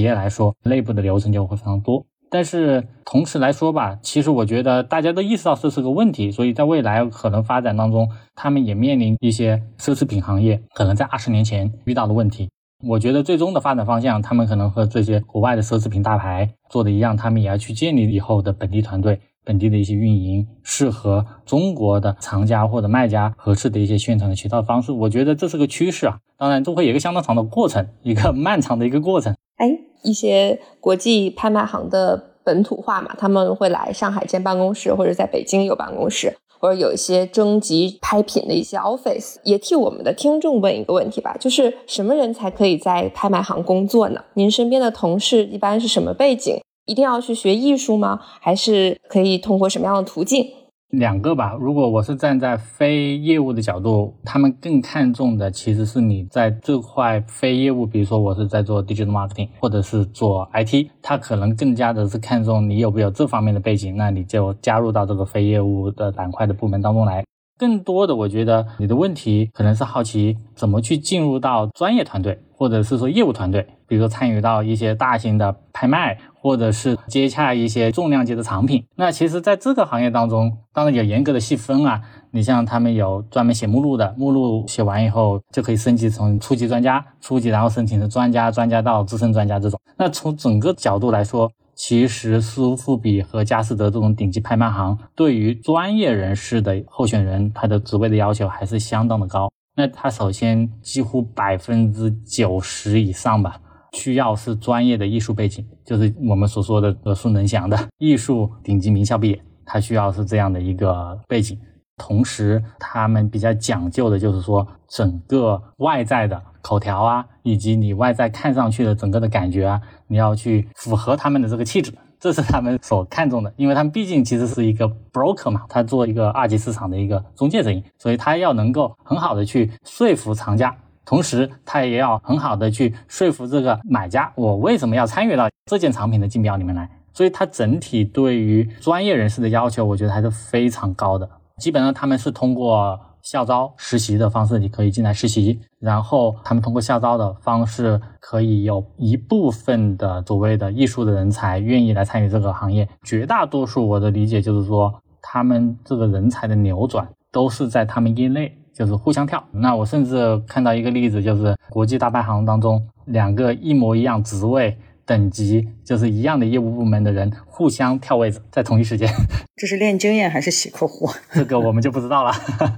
[0.00, 2.02] 业来说，内部的流程就会非常多。
[2.30, 12.48] 但是同时来说吧，其实我觉得大家都意识到这是个问题，所以在未来可能发展当中，他们也面临一些奢侈品行业可能在二十年前遇到的问题。
[12.86, 24.92] 我觉得最终的发展方向，他们可能和这些国外的奢侈品大牌做的一样，他们也要去建立以后的本地团队、本地的一些运营，适合中国的藏家或者卖家合适的一些宣传的渠道方式。
[24.92, 29.34] 我觉得这是个趋势啊，当然这会有一个相当长的过程，一个 漫长的一个过程。
[29.58, 29.78] 哎。
[30.04, 39.38] 一些国际拍卖行的本土化嘛，他们会来上海建办公室，或者在北京有办公室，或者有一些征集拍品的一些 office。
[39.42, 44.22] 也替我们的听众问一个问题吧，就是什么人才可以在拍卖行工作呢？
[44.34, 46.60] 您身边的同事一般是什么背景？
[46.86, 48.20] 一定要去学艺术吗？
[48.40, 50.46] 还是可以通过什么样的途径？
[50.90, 51.54] 两个吧。
[51.60, 67.22] 如果我是站在非业务的角度，他们更看重的其实是你在这块非业务，比如说我是在做 digital marketing，或者是做 IT，他可能更加的是看重你有没有这方面的背景，那你就加入到这个非业务的板块的部门当中来。
[67.58, 76.16] 更多的，我觉得你的问题可能是好奇怎么去进入到专业团队，或者是说业务团队，比如说参与到一些大型的拍卖，
[76.48, 78.82] 或者是接洽一些重量级的藏品。
[78.96, 82.00] 那其实，在这个行业当中，当然有严格的细分啊。
[82.30, 89.78] 你像他们有专门写目录的，目录写完以后就可以升级成初级专家，初级然后申请成专家，专家到资深专家这种。
[89.98, 99.50] 那从整个角度来说，其实苏富比和佳士得这种顶级拍卖行，对于专业人士的候选人，他的职位的要求还是相当的高。
[99.76, 103.60] 那他首先几乎百分之九十以上吧，
[103.92, 111.58] 需要是专业的艺术背景，就是我们所说的耳熟能详的 艺术顶级名校毕业，他需要是这样的一个背景。
[111.96, 123.52] 同时，他们比较讲究的就是说，整个外在的口条啊，以及你外在看上去的整个的感觉啊，你要去符合他们的这个气质，这是他们所看重的。
[123.56, 130.76] 因为他们毕竟其实是一个 broker 嘛，他做一个二级市场的一个中介生意，所以他要能够很好的去说服藏家，
[131.08, 136.86] 同时他也要很好的去说服这个买家，我为什么要参与到这件藏品的竞标里面来。
[137.14, 141.26] 所以，他整体对于专业人士的要求，我觉得还是非常高的。
[141.56, 152.86] 基本上他们是通过校招实习的方式，你可以进来实习，然后他们通过校招的方式，可以有一部分的所谓的艺术的人才愿意来参与这个行业。
[153.02, 159.42] 绝大多数我的理解就是说，他们这个人才的扭转都是在他们业内，就是互相跳。
[159.52, 164.76] 那我甚至看到一个例子，就是国际大排行当中两个一模一样职位。
[165.04, 169.08] 等级就是一样的业务部门的人互相跳位置，在同一时间，
[169.56, 171.08] 这是练经验还是洗客户？
[171.32, 172.30] 这个我们就不知道了。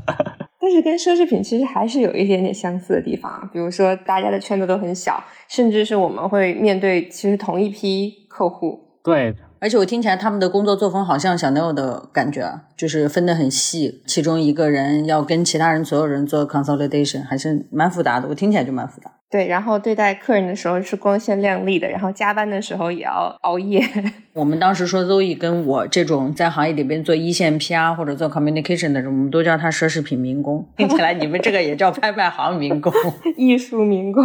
[0.61, 8.79] 但是跟奢侈品其实还是有一点点相似的地方，比如说大家的圈子都很小，甚至是我们会面对其实同一批客户。
[9.03, 18.27] 对，而且我听起来他们的工作作风好像小 Neil 的感觉，就是分得很细，其中一个人要跟其他人所有人做 consolidation，还是蛮复杂的。
[18.27, 19.13] 我听起来就蛮复杂。
[19.31, 23.81] 对，然后对待客人的时候是光鲜亮丽的，然后加班的时候也要熬夜。
[24.35, 30.67] 我们当时说，Zoe 跟我这种在行业里边做一线 PR 或者做 communication 的人，我们都叫他奢侈品民工。
[30.77, 32.93] 听起来你们这个也叫拍卖行民工、
[33.37, 34.25] 艺术民工。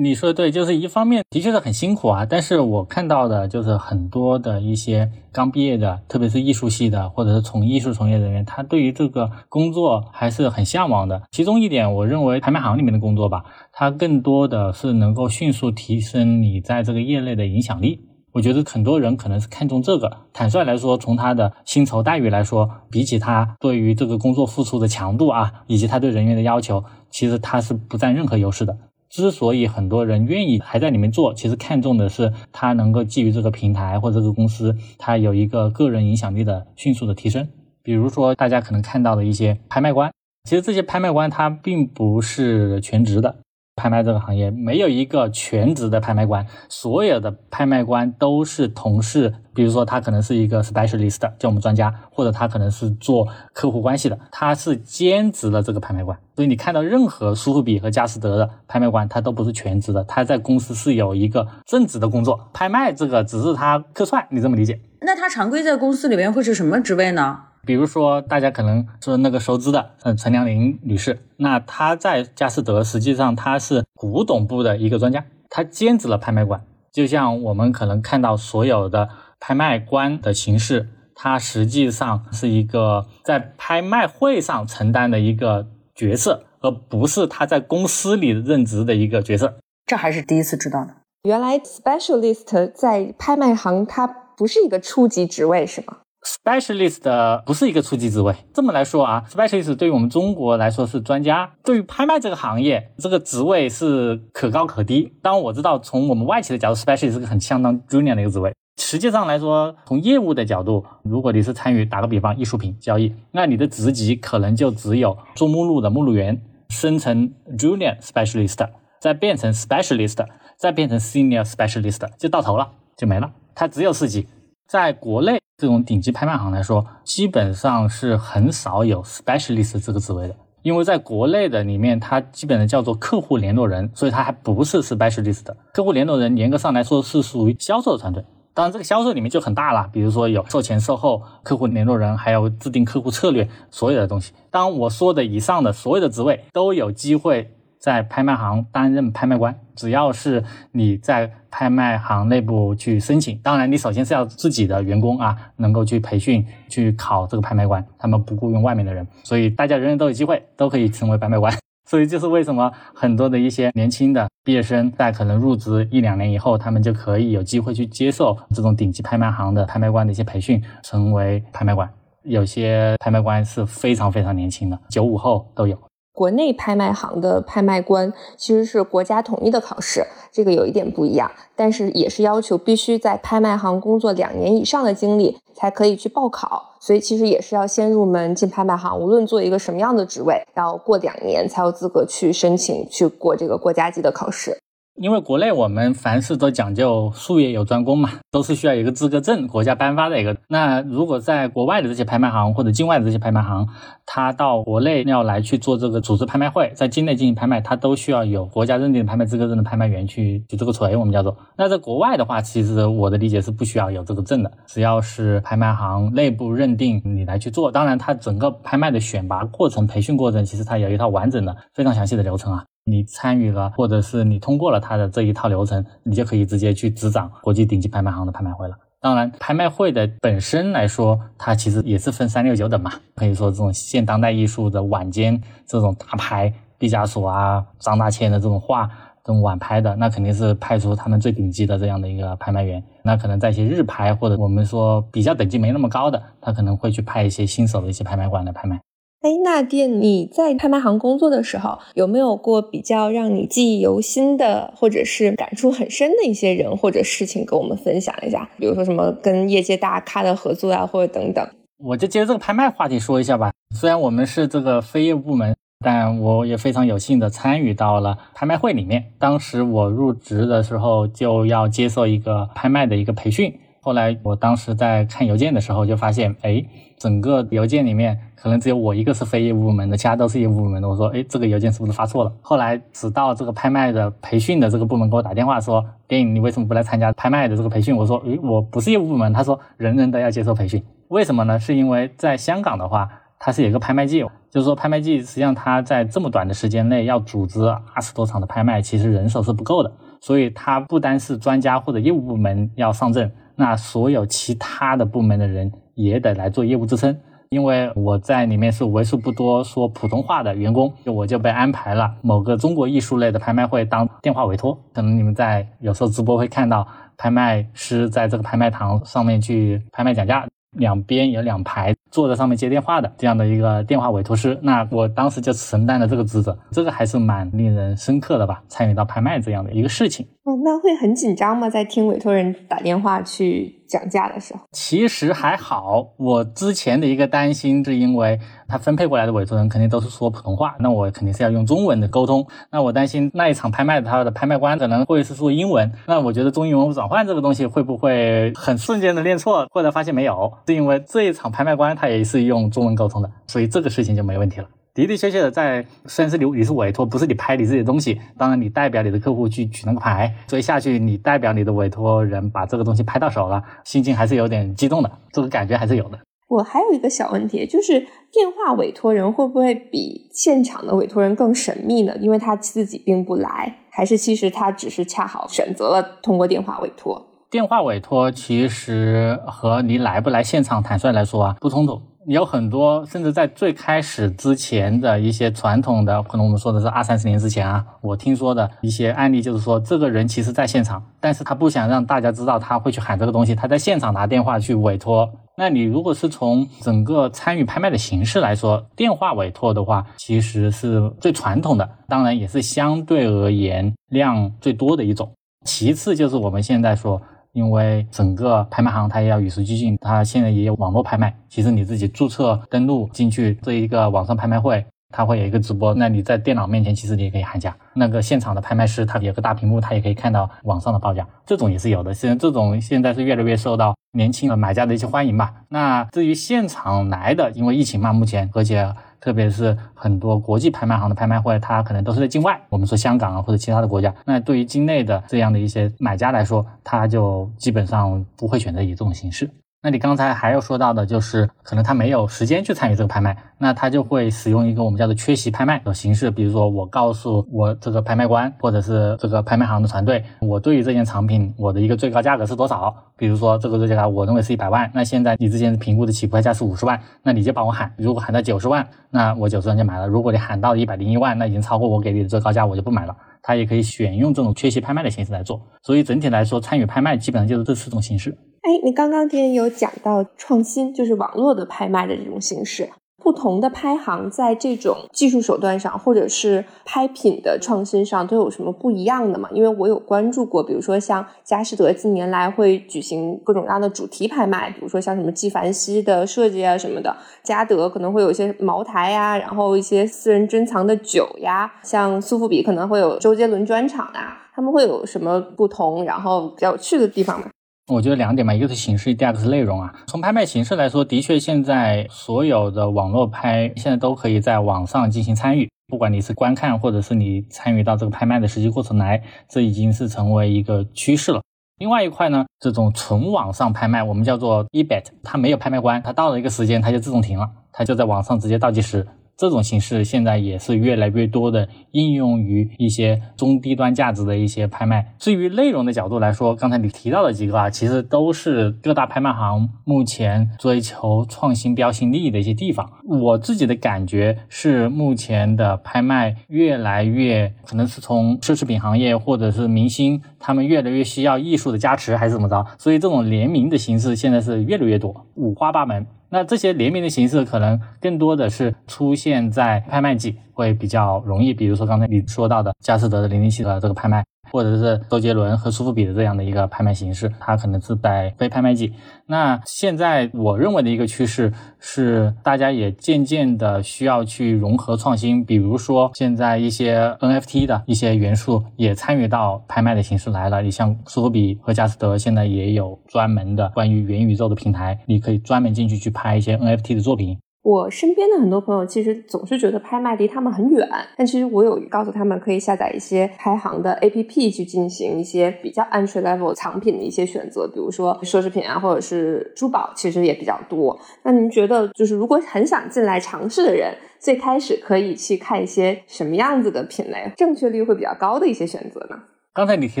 [0.02, 11.20] 你说的对，就是一方面的确是很辛苦啊，但是我看到的就是很多的一些刚毕业的，特别是艺术系的，或者是从艺术从业人员，他对于这个工作还是很向往的。
[11.30, 18.06] 其中一点，我认为拍卖行里面的工作吧，它更多的是能够迅速提升你在这个业内的影响力。
[18.32, 20.10] 我觉得很多人可能是看重这个。
[20.32, 28.78] 坦率来说，从他的薪酬待遇来说，比起他对于这个工作付出的强度啊，以及他对人员的要求，其实他是不占任何优势的。
[29.10, 37.48] 之所以很多人愿意还在里面做，其实看重的是他能够基于这个平台或者这个公司，他有一个个人影响力的迅速的提升。
[37.82, 40.12] 比如说大家可能看到的一些拍卖官，
[40.48, 43.36] 其实这些拍卖官他并不是全职的。
[43.80, 49.32] 拍卖这个行业没有一个全职的拍卖官，所有的拍卖官都是同事。
[49.54, 56.16] 比如说，他可能是一个 specialist，叫我们专家，或者他可能是做客户关系的，他是兼职的这个拍卖官。
[56.36, 64.78] 所以你看到任何苏富比和佳士得的拍卖官，他都不是全职的，他在公司是有一个正职的工作，拍卖这个只是他客串，你这么理解？
[65.00, 67.38] 那他常规在公司里面会是什么职位呢？
[67.66, 76.62] 比如说，大家可能说那个熟知的，嗯，陈良林女士，那她在佳士得，实际上她是古董部的一个专家，她兼职了拍卖官。
[76.92, 89.58] 就像我们可能看到所有的拍卖官的形式，他实际上是一个在拍卖会上承担的一个角色，而不是他在公司里任职的一个角色。
[89.86, 90.94] 这还是第一次知道的。
[91.22, 105.12] 原来 specialist 在拍卖行，它不是一个初级职位，是吗？Specialist 不是一个初级职位，这么来说啊，Specialist 对于我们中国来说是专家，对于拍卖这个行业，这个职位是可高可低。
[105.22, 108.54] 当然我知道，从我们外企的角度，Specialist 是个很相当 Junior 的一个职位。
[108.76, 118.68] 实际上来说，从业务的角度，如果你是参与，打个比方，艺术品交易，那你的职级可能就只有做目录的目录员，升成 Junior Specialist，
[119.00, 120.26] 再变成 Specialist，
[120.58, 123.32] 再变成 Senior Specialist，就到头了，就没了。
[123.54, 124.26] 它只有四级，
[124.68, 125.40] 在国内。
[125.60, 135.54] 这种顶级拍卖行来说，基本上是很少有 specialist 这个职位的，因为在国内的里面，它基本的叫做客户联络人，所以它还不是 specialist 的。
[135.74, 144.32] 客户联络人严格上来说是属于销售团队，当然这个销售里面就很大了，比如说有售前、售后、客户联络人，还有制定客户策略，所有的东西。
[144.50, 147.54] 当我说的以上的所有的职位都有机会。
[147.80, 161.52] 在拍卖行担任拍卖官，只要是你在拍卖行内部去申请，当然你首先是要自己的员工啊，能够去培训去考这个拍卖官，他们不雇佣外面的人，所以大家人人都有机会，都可以成为拍卖官。
[161.88, 171.90] 所以就是为什么很多的一些年轻的毕业生在可能入职一两年以后，他们就可以有机会去接受这种顶级拍卖行的拍卖官的一些培训，成为拍卖官。
[172.22, 175.76] 有些拍卖官是非常非常年轻的，九五后都有。
[176.12, 194.58] 国内拍卖行的拍卖官其实是国家统一的考试，这个有一点不一样，但是也是要求必须在拍卖行工作两年以上的经历才可以去报考，所以其实也是要先入门进拍卖行，无论做一个什么样的职位，要过两年才有资格去申请去过这个国家级的考试。
[195.00, 200.36] 因为国内我们凡事都讲究术业有专攻嘛，都是需要一个资格证，国家颁发的一个。
[200.46, 203.66] 那如果在国外的这些拍卖行或者境外的这些拍卖行，
[204.04, 211.34] 他到国内要来去做这个组织拍卖会，在境内进行拍卖，他都需要有国家认定的拍卖资格证的拍卖员去举这个锤，我们叫做。
[211.56, 217.72] 那在国外的话，其实我的理解是不需要有这个证的，只要是拍卖行内部认定你来去做。
[217.72, 222.64] 当然，它整个拍卖的选拔过程、培训过程，其实它有一套完整的、非常详细的流程啊。
[222.90, 228.76] 你参与了，或者是你通过了他的这一套流程，你就可以直接去执掌国际顶级拍卖行的拍卖会了。
[229.02, 232.92] 当然，拍卖会的本身来说，它其实也是分三六九等嘛。
[233.14, 238.86] 可以说，这种现当代艺术的晚间这种大牌，毕加索啊、张大千的这种画，
[239.24, 242.82] 这种晚拍的，那肯定是派出他们最顶级的这样的一个拍卖员。
[243.02, 248.78] 那可能在一些日拍或者我们说比较等级没那么高的，他可能会去派一些新手的一些拍卖官来拍卖。
[249.22, 258.48] 哎，那店你在拍卖行工作的时候，有没有过比较让你记忆犹新的，或者是感触很深的一些人或者事情，跟我们分享一下？
[258.58, 261.46] 比如说什么跟业界大咖的合作啊，或者等等。
[261.84, 263.52] 我就接着这个拍卖话题说一下吧。
[263.76, 265.54] 虽然我们是这个非业务部门，
[265.84, 269.04] 但我也非常有幸的参与到了拍卖会里面。
[269.18, 273.54] 当时我入职的时候就要接受一个拍卖的一个培训。
[273.82, 276.64] 后来我当时在看邮件的时候就发现，哎，
[277.00, 280.86] 整个邮件里面可能只有我一个是非业务部门的，其他都是业务部门的。
[280.86, 282.32] 我说，哎，这个邮件是不是发错了？
[282.42, 287.96] 后来直到这个拍卖的培训的这个部门给我打电话说，电影你为什么不来参加拍卖的这个培训？
[287.96, 289.32] 我说，诶，我不是业务部门。
[289.32, 291.58] 他说，人人都要接受培训，为什么呢？
[291.58, 294.20] 是因为在香港的话，它是有一个拍卖季，
[294.50, 299.90] 就是说拍卖季实际上它在这么短的时间内要组织二十多场的拍卖，其实人手是不够的，
[300.20, 303.32] 所以它不单是专家或者业务部门要上阵。
[303.56, 305.70] 那所有其他的部门的人
[306.02, 307.14] 也得来做业务支撑，
[307.50, 314.78] 因为我在里面是为数不多说普通话的员工，就我就被安排了某个中国艺术类的拍卖会当电话委托。
[314.94, 316.86] 可能你们在有时候直播会看到
[317.16, 320.46] 拍卖师在这个拍卖堂上面去拍卖讲价，
[320.78, 324.58] 两边有两排坐在上面接电话的这样的一个电话委托师。
[324.62, 328.62] 那我当时就承担了这个职责，这个还是蛮令人深刻的吧？
[328.68, 330.26] 参与到拍卖这样的一个事情。
[330.58, 331.68] 那会很紧张吗？
[331.70, 336.14] 在听委托人打电话去讲价的时候，其实还好。
[336.16, 338.38] 我之前的一个担心是因为
[338.68, 342.46] 他分配过来的委托人肯定都是说普通话，那我肯定是要用中文的沟通。
[342.70, 349.66] 那我担心那一场拍卖他的拍卖官可能会是说英文，那我觉得中英文转换这个东西会不会很瞬间的练错？
[349.70, 354.68] 后来发现没有，是因为这一场拍卖官他也是用中文沟通的，所以这个事情就没问题了。
[354.94, 366.18] 的的确确的，在虽然是你你是委托，不是你拍你自己的东西，当然你代表你的客户去举那个牌，所以下去你代表你的委托人把这个东西拍到手了，心情还是有点激动的，这个感觉还是有的。
[366.48, 368.00] 我还有一个小问题，就是
[368.32, 372.12] 电话委托人会不会比现场的委托人更神秘呢？
[372.18, 377.24] 因为他自己并不来，还是其实他只是恰好选择了通过电话委托？
[377.48, 382.00] 电话委托其实和你来不来现场坦率来说啊，不冲突。
[382.30, 395.28] 有很多，甚至在最开始之前的一些传统的，可能我们说的是二三十年之前啊，我听说的一些案例，就是说这个人其实在现场，但是他不想让大家知道他会去喊这个东西，他在现场拿电话去委托。
[395.56, 405.28] 那你如果是从整个参与拍卖的形式来说，电话委托的话，其实是最传统的，当然也是相对而言量最多的一种。
[405.66, 407.20] 其次就是我们现在说。
[407.52, 411.34] 因为整个拍卖行它也要与时俱进，它现在也有网络拍卖。
[411.48, 415.92] 其实你自己注册登录进去这一个网上拍卖会，它会有一个直播。
[415.94, 417.76] 那你在电脑面前，其实你也可以喊价。
[417.94, 421.26] 那个现场的拍卖师，他有个大屏幕，他也可以看到网上的报价。
[421.44, 422.14] 这种也是有的。
[422.14, 425.52] 现在这种现在是越来越受到年轻的买家的一些欢迎吧。
[425.68, 428.94] 那至于现场来的，因为疫情嘛，目前而且。
[429.20, 434.14] 特别是很多国际拍卖行的拍卖会，它可能都是在境外，我们说香港啊或者其他的国家。
[434.24, 439.50] 那对于境内的这样的一些买家来说，他就基本上不会选择以这种形式。
[439.82, 446.30] 那你刚才还有说到的，就是可能他没有时间去参与这个拍卖，那他就会使用一个我们叫做缺席拍卖的形式。
[446.30, 452.94] 比如说，我告诉我这个拍卖官或者是这个拍卖行的团队，我对于这件藏品我的一个最高价格是多少？
[453.16, 463.16] 比如说这个最高价我认为是一百万，那现在你之前评估的起步价是五十万，那你就帮我喊，如果喊到九十万，那我九十万就买了；如果你喊到一百零一万，那已经超过我给你的最高价，我就不买了。
[463.40, 465.58] 他也可以选用这种缺席拍卖的形式来做。
[465.82, 468.36] 所以整体来说，参与拍卖基本上就是这四种形式。
[468.62, 472.90] 哎，你刚刚天有讲到创新，就是网络的拍卖的这种形式。
[473.22, 479.48] 不同的拍行在这种技术手段上，或者是拍品的创新上，都有什么不一样的吗？
[479.52, 497.46] 因为我有关注过，比如说像佳士得近年来会举行各种各样的主题拍卖，比如说像什么纪梵希的设计啊什么的，嘉德可能会有一些茅台呀，然后一些私人珍藏的酒呀，像苏富比可能会有周杰伦专场啊，他们会有什么不同，然后比较有趣的地方吗？
[497.94, 499.92] 我觉得两点嘛，一个是形式，第二个是内容啊。
[500.06, 511.40] 从拍卖形式来说，的确现在所有的网络拍现在都可以在网上进行参与，不管你是观看或者是你参与到这个拍卖的实际过程来，这已经是成为一个趋势了。
[511.78, 519.06] 另外一块呢，这种纯网上拍卖，我们叫做 eBet，它没有拍卖官，它到了一个时间它就自动停了，它就在网上直接倒计时。
[519.40, 525.14] 这种形式现在也是越来越多的应用于一些中低端价值的一些拍卖。
[525.18, 532.86] 至于内容的角度来说，刚才你提到的几个啊，其实都是各大拍卖行目前追求创新标新立异的一些地方。
[533.08, 542.66] 我自己的感觉是，目前的拍卖越来越可能是从奢侈品行业或者是明星，他们越来越需要艺术的加持，还是怎么着？
[542.76, 546.06] 所以这种联名的形式现在是越来越多，五花八门。
[546.30, 554.24] 那这些联名的形式可能更多的是出现在拍卖季会比较容易，比如说刚才你说到的佳士得的零零七的这个拍卖。
[554.50, 558.92] 或者是周杰伦和苏富比的这样的一个拍卖形式，它可能是在非拍卖季。
[559.26, 570.62] 那现在我认为的一个趋势是，大家也渐渐的需要去融合创新，比如说现在一些 NFT 的一些元素也参与到拍卖的形式来了。
[570.62, 577.38] 你像苏富比和佳士得现在也有专门的关于元宇宙的平台，你可以专门进去去拍一些 NFT 的作品。
[577.62, 590.98] 我身边的很多朋友其实总是觉得拍卖离他们很远，但其实我有告诉他们可以下载一些拍行的 APP 去进行一些比较 entry level 藏品的一些选择，比如说奢侈品啊，或者是珠宝，其实也比较多。
[591.22, 599.16] 那您觉得，就是如果很想进来尝试的人，最开始可以去看一些什么样子的品类，正确率会比较高的一些选择呢？
[599.52, 600.00] 刚才你提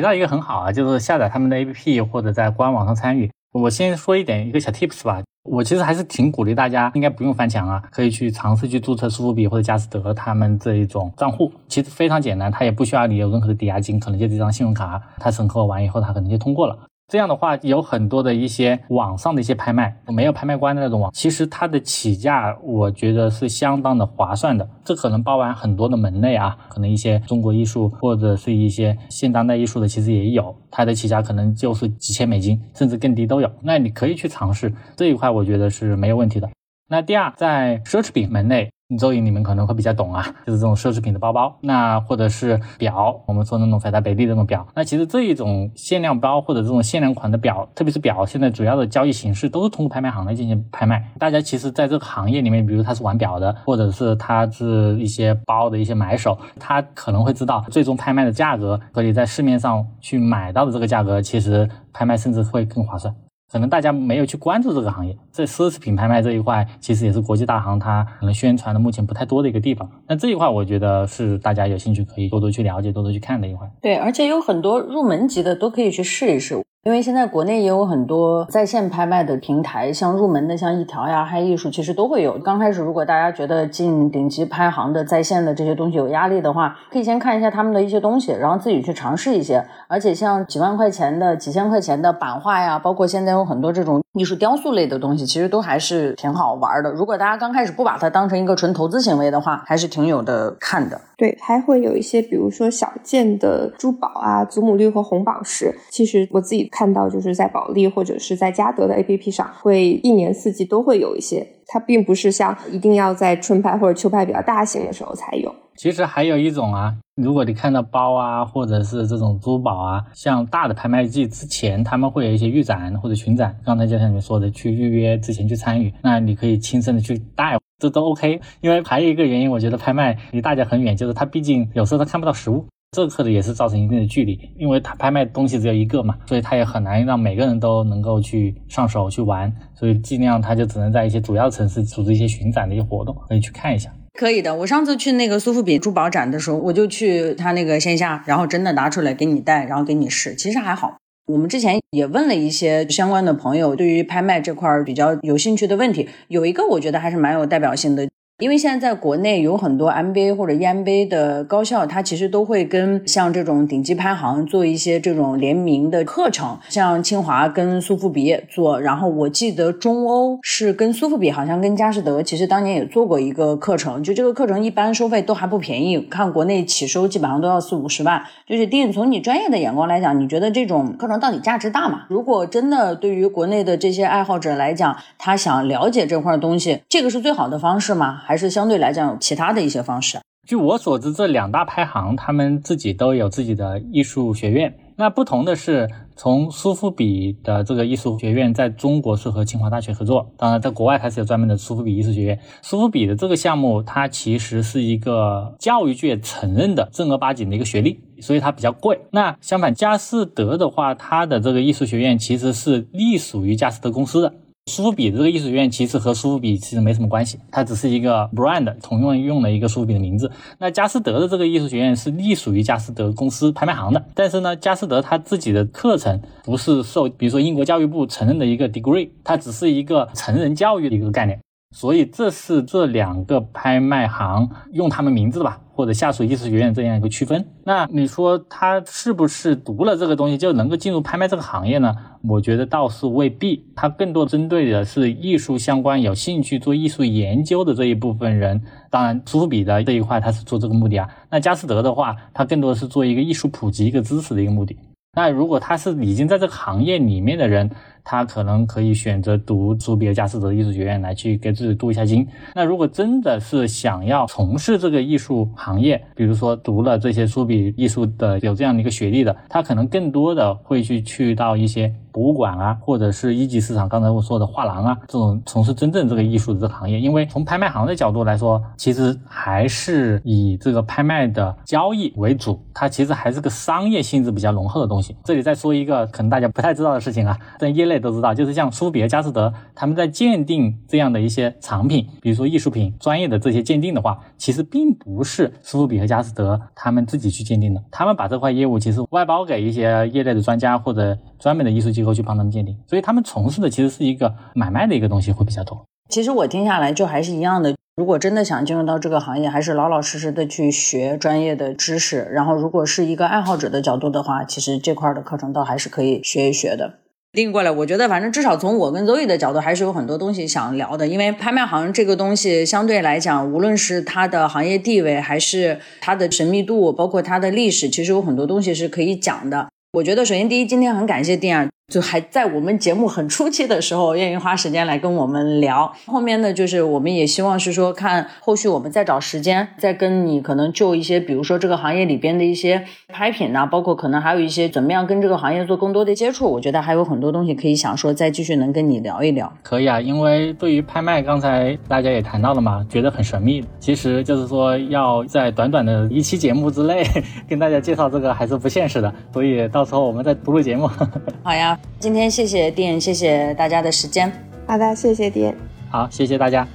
[0.00, 3.30] 到一个很好啊，就是下载他们的 APP 或者在官网上参与。
[3.52, 5.22] 我先说一点一个小 tips 吧。
[5.42, 16.78] 我其实还是挺鼓励大家，应该不用翻墙啊，可以去尝试去注册苏富比或者佳士得他们这一种账户，其实非常简单，它也不需要你有任何的抵押金，可能就这张信用卡，它审核完以后，它可能就通过了。
[17.10, 24.68] 这样的话，有很多的一些网上的一些拍卖，没有拍卖官的那种网，其实它的起价，我觉得是相当的划算的。
[24.84, 33.50] 这可能包含很多的门类啊，可能一些中国艺术或者是一些现当代艺术的，其实也有，它的起价可能就是几千美金，甚至更低都有。
[33.60, 36.48] 那你可以去尝试这一块，我觉得是没有问题的。
[36.88, 38.70] 那第二，在奢侈品门类。
[38.96, 51.10] 周颖，你们可能会比较懂啊，就是这种奢侈品的包包，那或者是表，我们说那种百达翡丽这种表，那其实这一种限量包或者这种限量款的表，特别是表，现在主要的交易形式都是通过拍卖行来进行拍卖。
[51.18, 63.14] 大家其实在这个行业里面，比如他是玩表的，或者是他是一些包的一些买手，他可能会知道最终拍卖的价格和你在市面上去买到的这个价格，其实拍卖甚至会更划算。
[63.50, 69.90] 可能大家没有去关注这个行业，在奢侈品拍卖这一块，其实也是国际大行它可能宣传的目前不太多的一个地方。
[70.06, 73.68] 那这一块，我觉得是大家有兴趣可以多多去了解、多多去看的一块。
[73.82, 76.62] 对，而且有很多入门级的都可以去试一试。
[76.82, 82.38] 因为现在国内也有很多在线拍卖的平台，像入门的，像一条呀、嗨艺术，其实都会有。
[82.38, 89.62] 刚开始，如果大家觉得进顶级拍行的在线的这些东西有压力的话，可以先看一下他们的一些东西，然后自己去尝试一些。
[89.88, 96.90] 而且像几万块钱的、几千块钱的版画呀，包括现在有很多这种艺术雕塑类的东西，其实都还是挺好玩的。
[96.90, 101.00] 如果大家刚开始不把它当成一个纯投资行为的话，还是挺有的看的。
[101.16, 105.72] 对，还会有一些，比如说小件的珠宝啊，祖母绿和红宝石。
[105.90, 111.46] 其实我自己看到，就是在保利或者是在嘉德的 APP 上，会一年四季都会有一些。
[111.68, 115.54] 它并不是像一定要在春拍或者秋拍比较大型的时候才有。
[115.80, 123.56] 其实还有一种啊，如果你看到包啊，或者是这种珠宝啊，像大的拍卖季之前，他们会有一些预展或者群展。
[123.64, 127.56] 刚才就像你们说的，去预约之前去参与，那你可以亲身的去带。
[127.78, 134.38] 这都 OK，因为还有一个原因，我觉得拍卖离大家很远，就是它毕竟有时候它看不到实物，这可能也是造成一定的距离。
[134.58, 143.90] 因为它拍卖东西只有一个嘛，所以它也很难让每个人都能够去上手去玩，所以尽量它就只能在一些主要城市组织一些巡展的一些活动，可以去看一下。
[144.18, 150.98] 可以的，我上次去那个苏富比珠宝展的时候，我就去他那个线下，然后真的拿出来给你戴，然后给你试，其实还好。
[151.26, 158.08] 我们之前也问了一些相关的朋友，对于拍卖这块比较有兴趣的问题，有一个我觉得还是蛮有代表性的。
[158.40, 178.22] 因为现在在国内有很多 MBA 或者 EMBA 的高校，它其实都会跟像这种顶级拍行做一些这种联名的课程，像清华跟苏富比做，然后我记得中欧是跟苏富比，好像跟佳士得，其实当年也做过一个课程，就这个课程一般收费都还不便宜，看国内起收基本上都要四五十万。
[178.46, 182.06] 就是丁从你专业的眼光来讲，你觉得这种课程到底价值大吗？
[182.08, 188.22] 如果真的对于国内的这些爱好者来讲，他想了解这块东西，这个是最好的方式吗？
[188.30, 190.20] 还是相对来讲有其他的一些方式。
[190.46, 194.72] 据我所知，这两大拍行他们自己都有自己的艺术学院。
[194.94, 202.38] 那不同的是，从苏富比的这个艺术学院在中国是和清华大学合作，当然在国外它是有专门的苏富比艺术学院。
[202.62, 209.00] 苏富比的这个项目，它其实是一个教育界承认的正儿八经的一个学历，所以它比较贵。
[209.10, 214.32] 那相反，佳士得的话，它的这个艺术学院其实是隶属于佳士得公司的。
[214.66, 220.30] 苏富比的这个艺术学院其实和苏富比其实没什么关系，它只是一个 brand，同样用了一个苏富比的名字。
[220.58, 231.40] 那佳士得的这个艺术学院是隶属于佳士得公司拍卖行的，但是呢，佳士得它自己的课程不是受，比如说英国教育部承认的一个 degree，它只是一个成人教育的一个概念。
[231.76, 237.46] 所以这是这两个拍卖行用他们名字吧，或者下属艺术学院这样一个区分。
[237.64, 241.94] 那你说他是不是读了这个东西就能够进入拍卖这个行业呢？
[242.28, 248.60] 我觉得倒是未必，它更多针对的是艺术相关、有兴趣做艺术研究的这一部分人。
[248.90, 251.08] 当然，苏富比的这一块他是做这个目的啊。
[251.30, 254.76] 那佳士得的话，他更多的是做一个艺术普及、一个知识的一个目的。
[255.16, 257.70] 那如果他是已经在这个行业里面的人。
[258.04, 262.26] 他可能可以选择读苏比尔加斯德艺术学院来去给自己镀一下金。
[262.54, 277.00] 那如果真的是想要从事这个艺术行业，比如说读了这些苏比艺术的有这样的一个学历的，他可能更多的会去去到一些博物馆啊，或者是一级市场，刚才我说的画廊啊，这种从事真正这个艺术的这个行业。
[277.00, 285.16] 因为从拍卖行的角度来说，其实还是以这个拍卖的交易为主，它其实还是个商业性质比较浓厚的东西。
[285.24, 288.00] 这里再说一个可能大家不太知道的事情啊，在业类。
[288.00, 305.84] 都知道，就是像苏富比和佳士得，他们在鉴定这样的一些藏品，比如说艺术品专业的这些鉴定的话，其实并不是苏富比和佳士得他们自己去鉴定的，他们把这块业务其实外包给一些业内的专家或者专门的艺术机构去帮他们鉴定，所以他们从事的其实是一个买卖的一个东西会比较多。
[306.08, 316.99] 其实我听下来就还是一样的，如果真的想进入到这个行业，还是老老实实的去学专业的知识，然后如果是一个爱好者的角度的话，其实这块的课程倒还是可以学一学的。
[317.32, 321.06] 拎过来，我觉得反正至少从我跟 Zoe 的角度，还是有很多东西想聊的。
[321.06, 329.68] 因为拍卖行这个东西相对来讲，无论是它的行业地位，还是它的神秘度，包括它的历史，其实有很多东西是可以讲的。
[329.92, 331.68] 我觉得首先第一，今天很感谢丁儿。
[331.90, 335.92] 就还在我们节目很初期的时候，愿意花时间来跟我们聊。
[336.06, 346.48] 后面呢，就是我们也希望是说，看后续我们再找时间，再跟你可能就一些，比如说这个行业里边的一些拍品呐，包括可能还有一些怎么样跟这个行业做更多的接触。
[346.48, 349.52] 我觉得还有很多东西可以想说，再继续能跟你聊一聊。
[349.64, 353.64] 可以啊，因为对于拍卖，刚才大家也谈到了嘛，觉得很神秘。
[353.80, 357.04] 其实就是说要在短短的一期节目之内
[357.50, 360.88] 跟大家介绍这个还是不现实的，所以到时候我们再录录节目。
[361.42, 361.76] 好呀。
[361.98, 364.32] 今天谢谢店，谢谢大家的时间。
[364.66, 365.54] 好的，谢谢店。
[365.90, 366.66] 好，谢谢大家。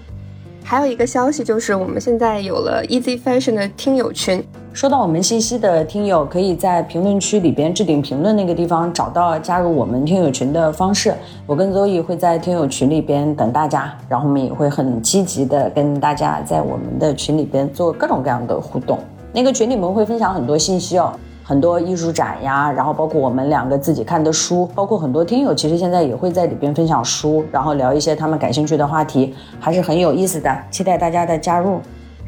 [0.64, 4.44] 还有一个消息就是，我们现在有了 Easy Fashion 的听友群。
[4.74, 11.16] 收到我们信息的听友，可以在评论区里边置顶评论那个地方找到加入我们听友群的方式。
[11.48, 19.00] 我跟 Zoe 会在听友群里边等大家，然后我们也会很积极的跟大家在我们的群里边做各种各样的互动。
[19.32, 21.18] 那个群里面会分享很多信息哦。
[21.48, 30.52] 很多艺术展呀，然后包括我们两个自己看的书，包括很多听友其实现在也会在里边分享书，然后聊一些他们感兴趣的话题，还是很有意思的。
[30.72, 31.80] 期待大家的加入。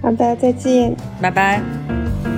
[0.03, 2.36] 好的，再见，拜拜。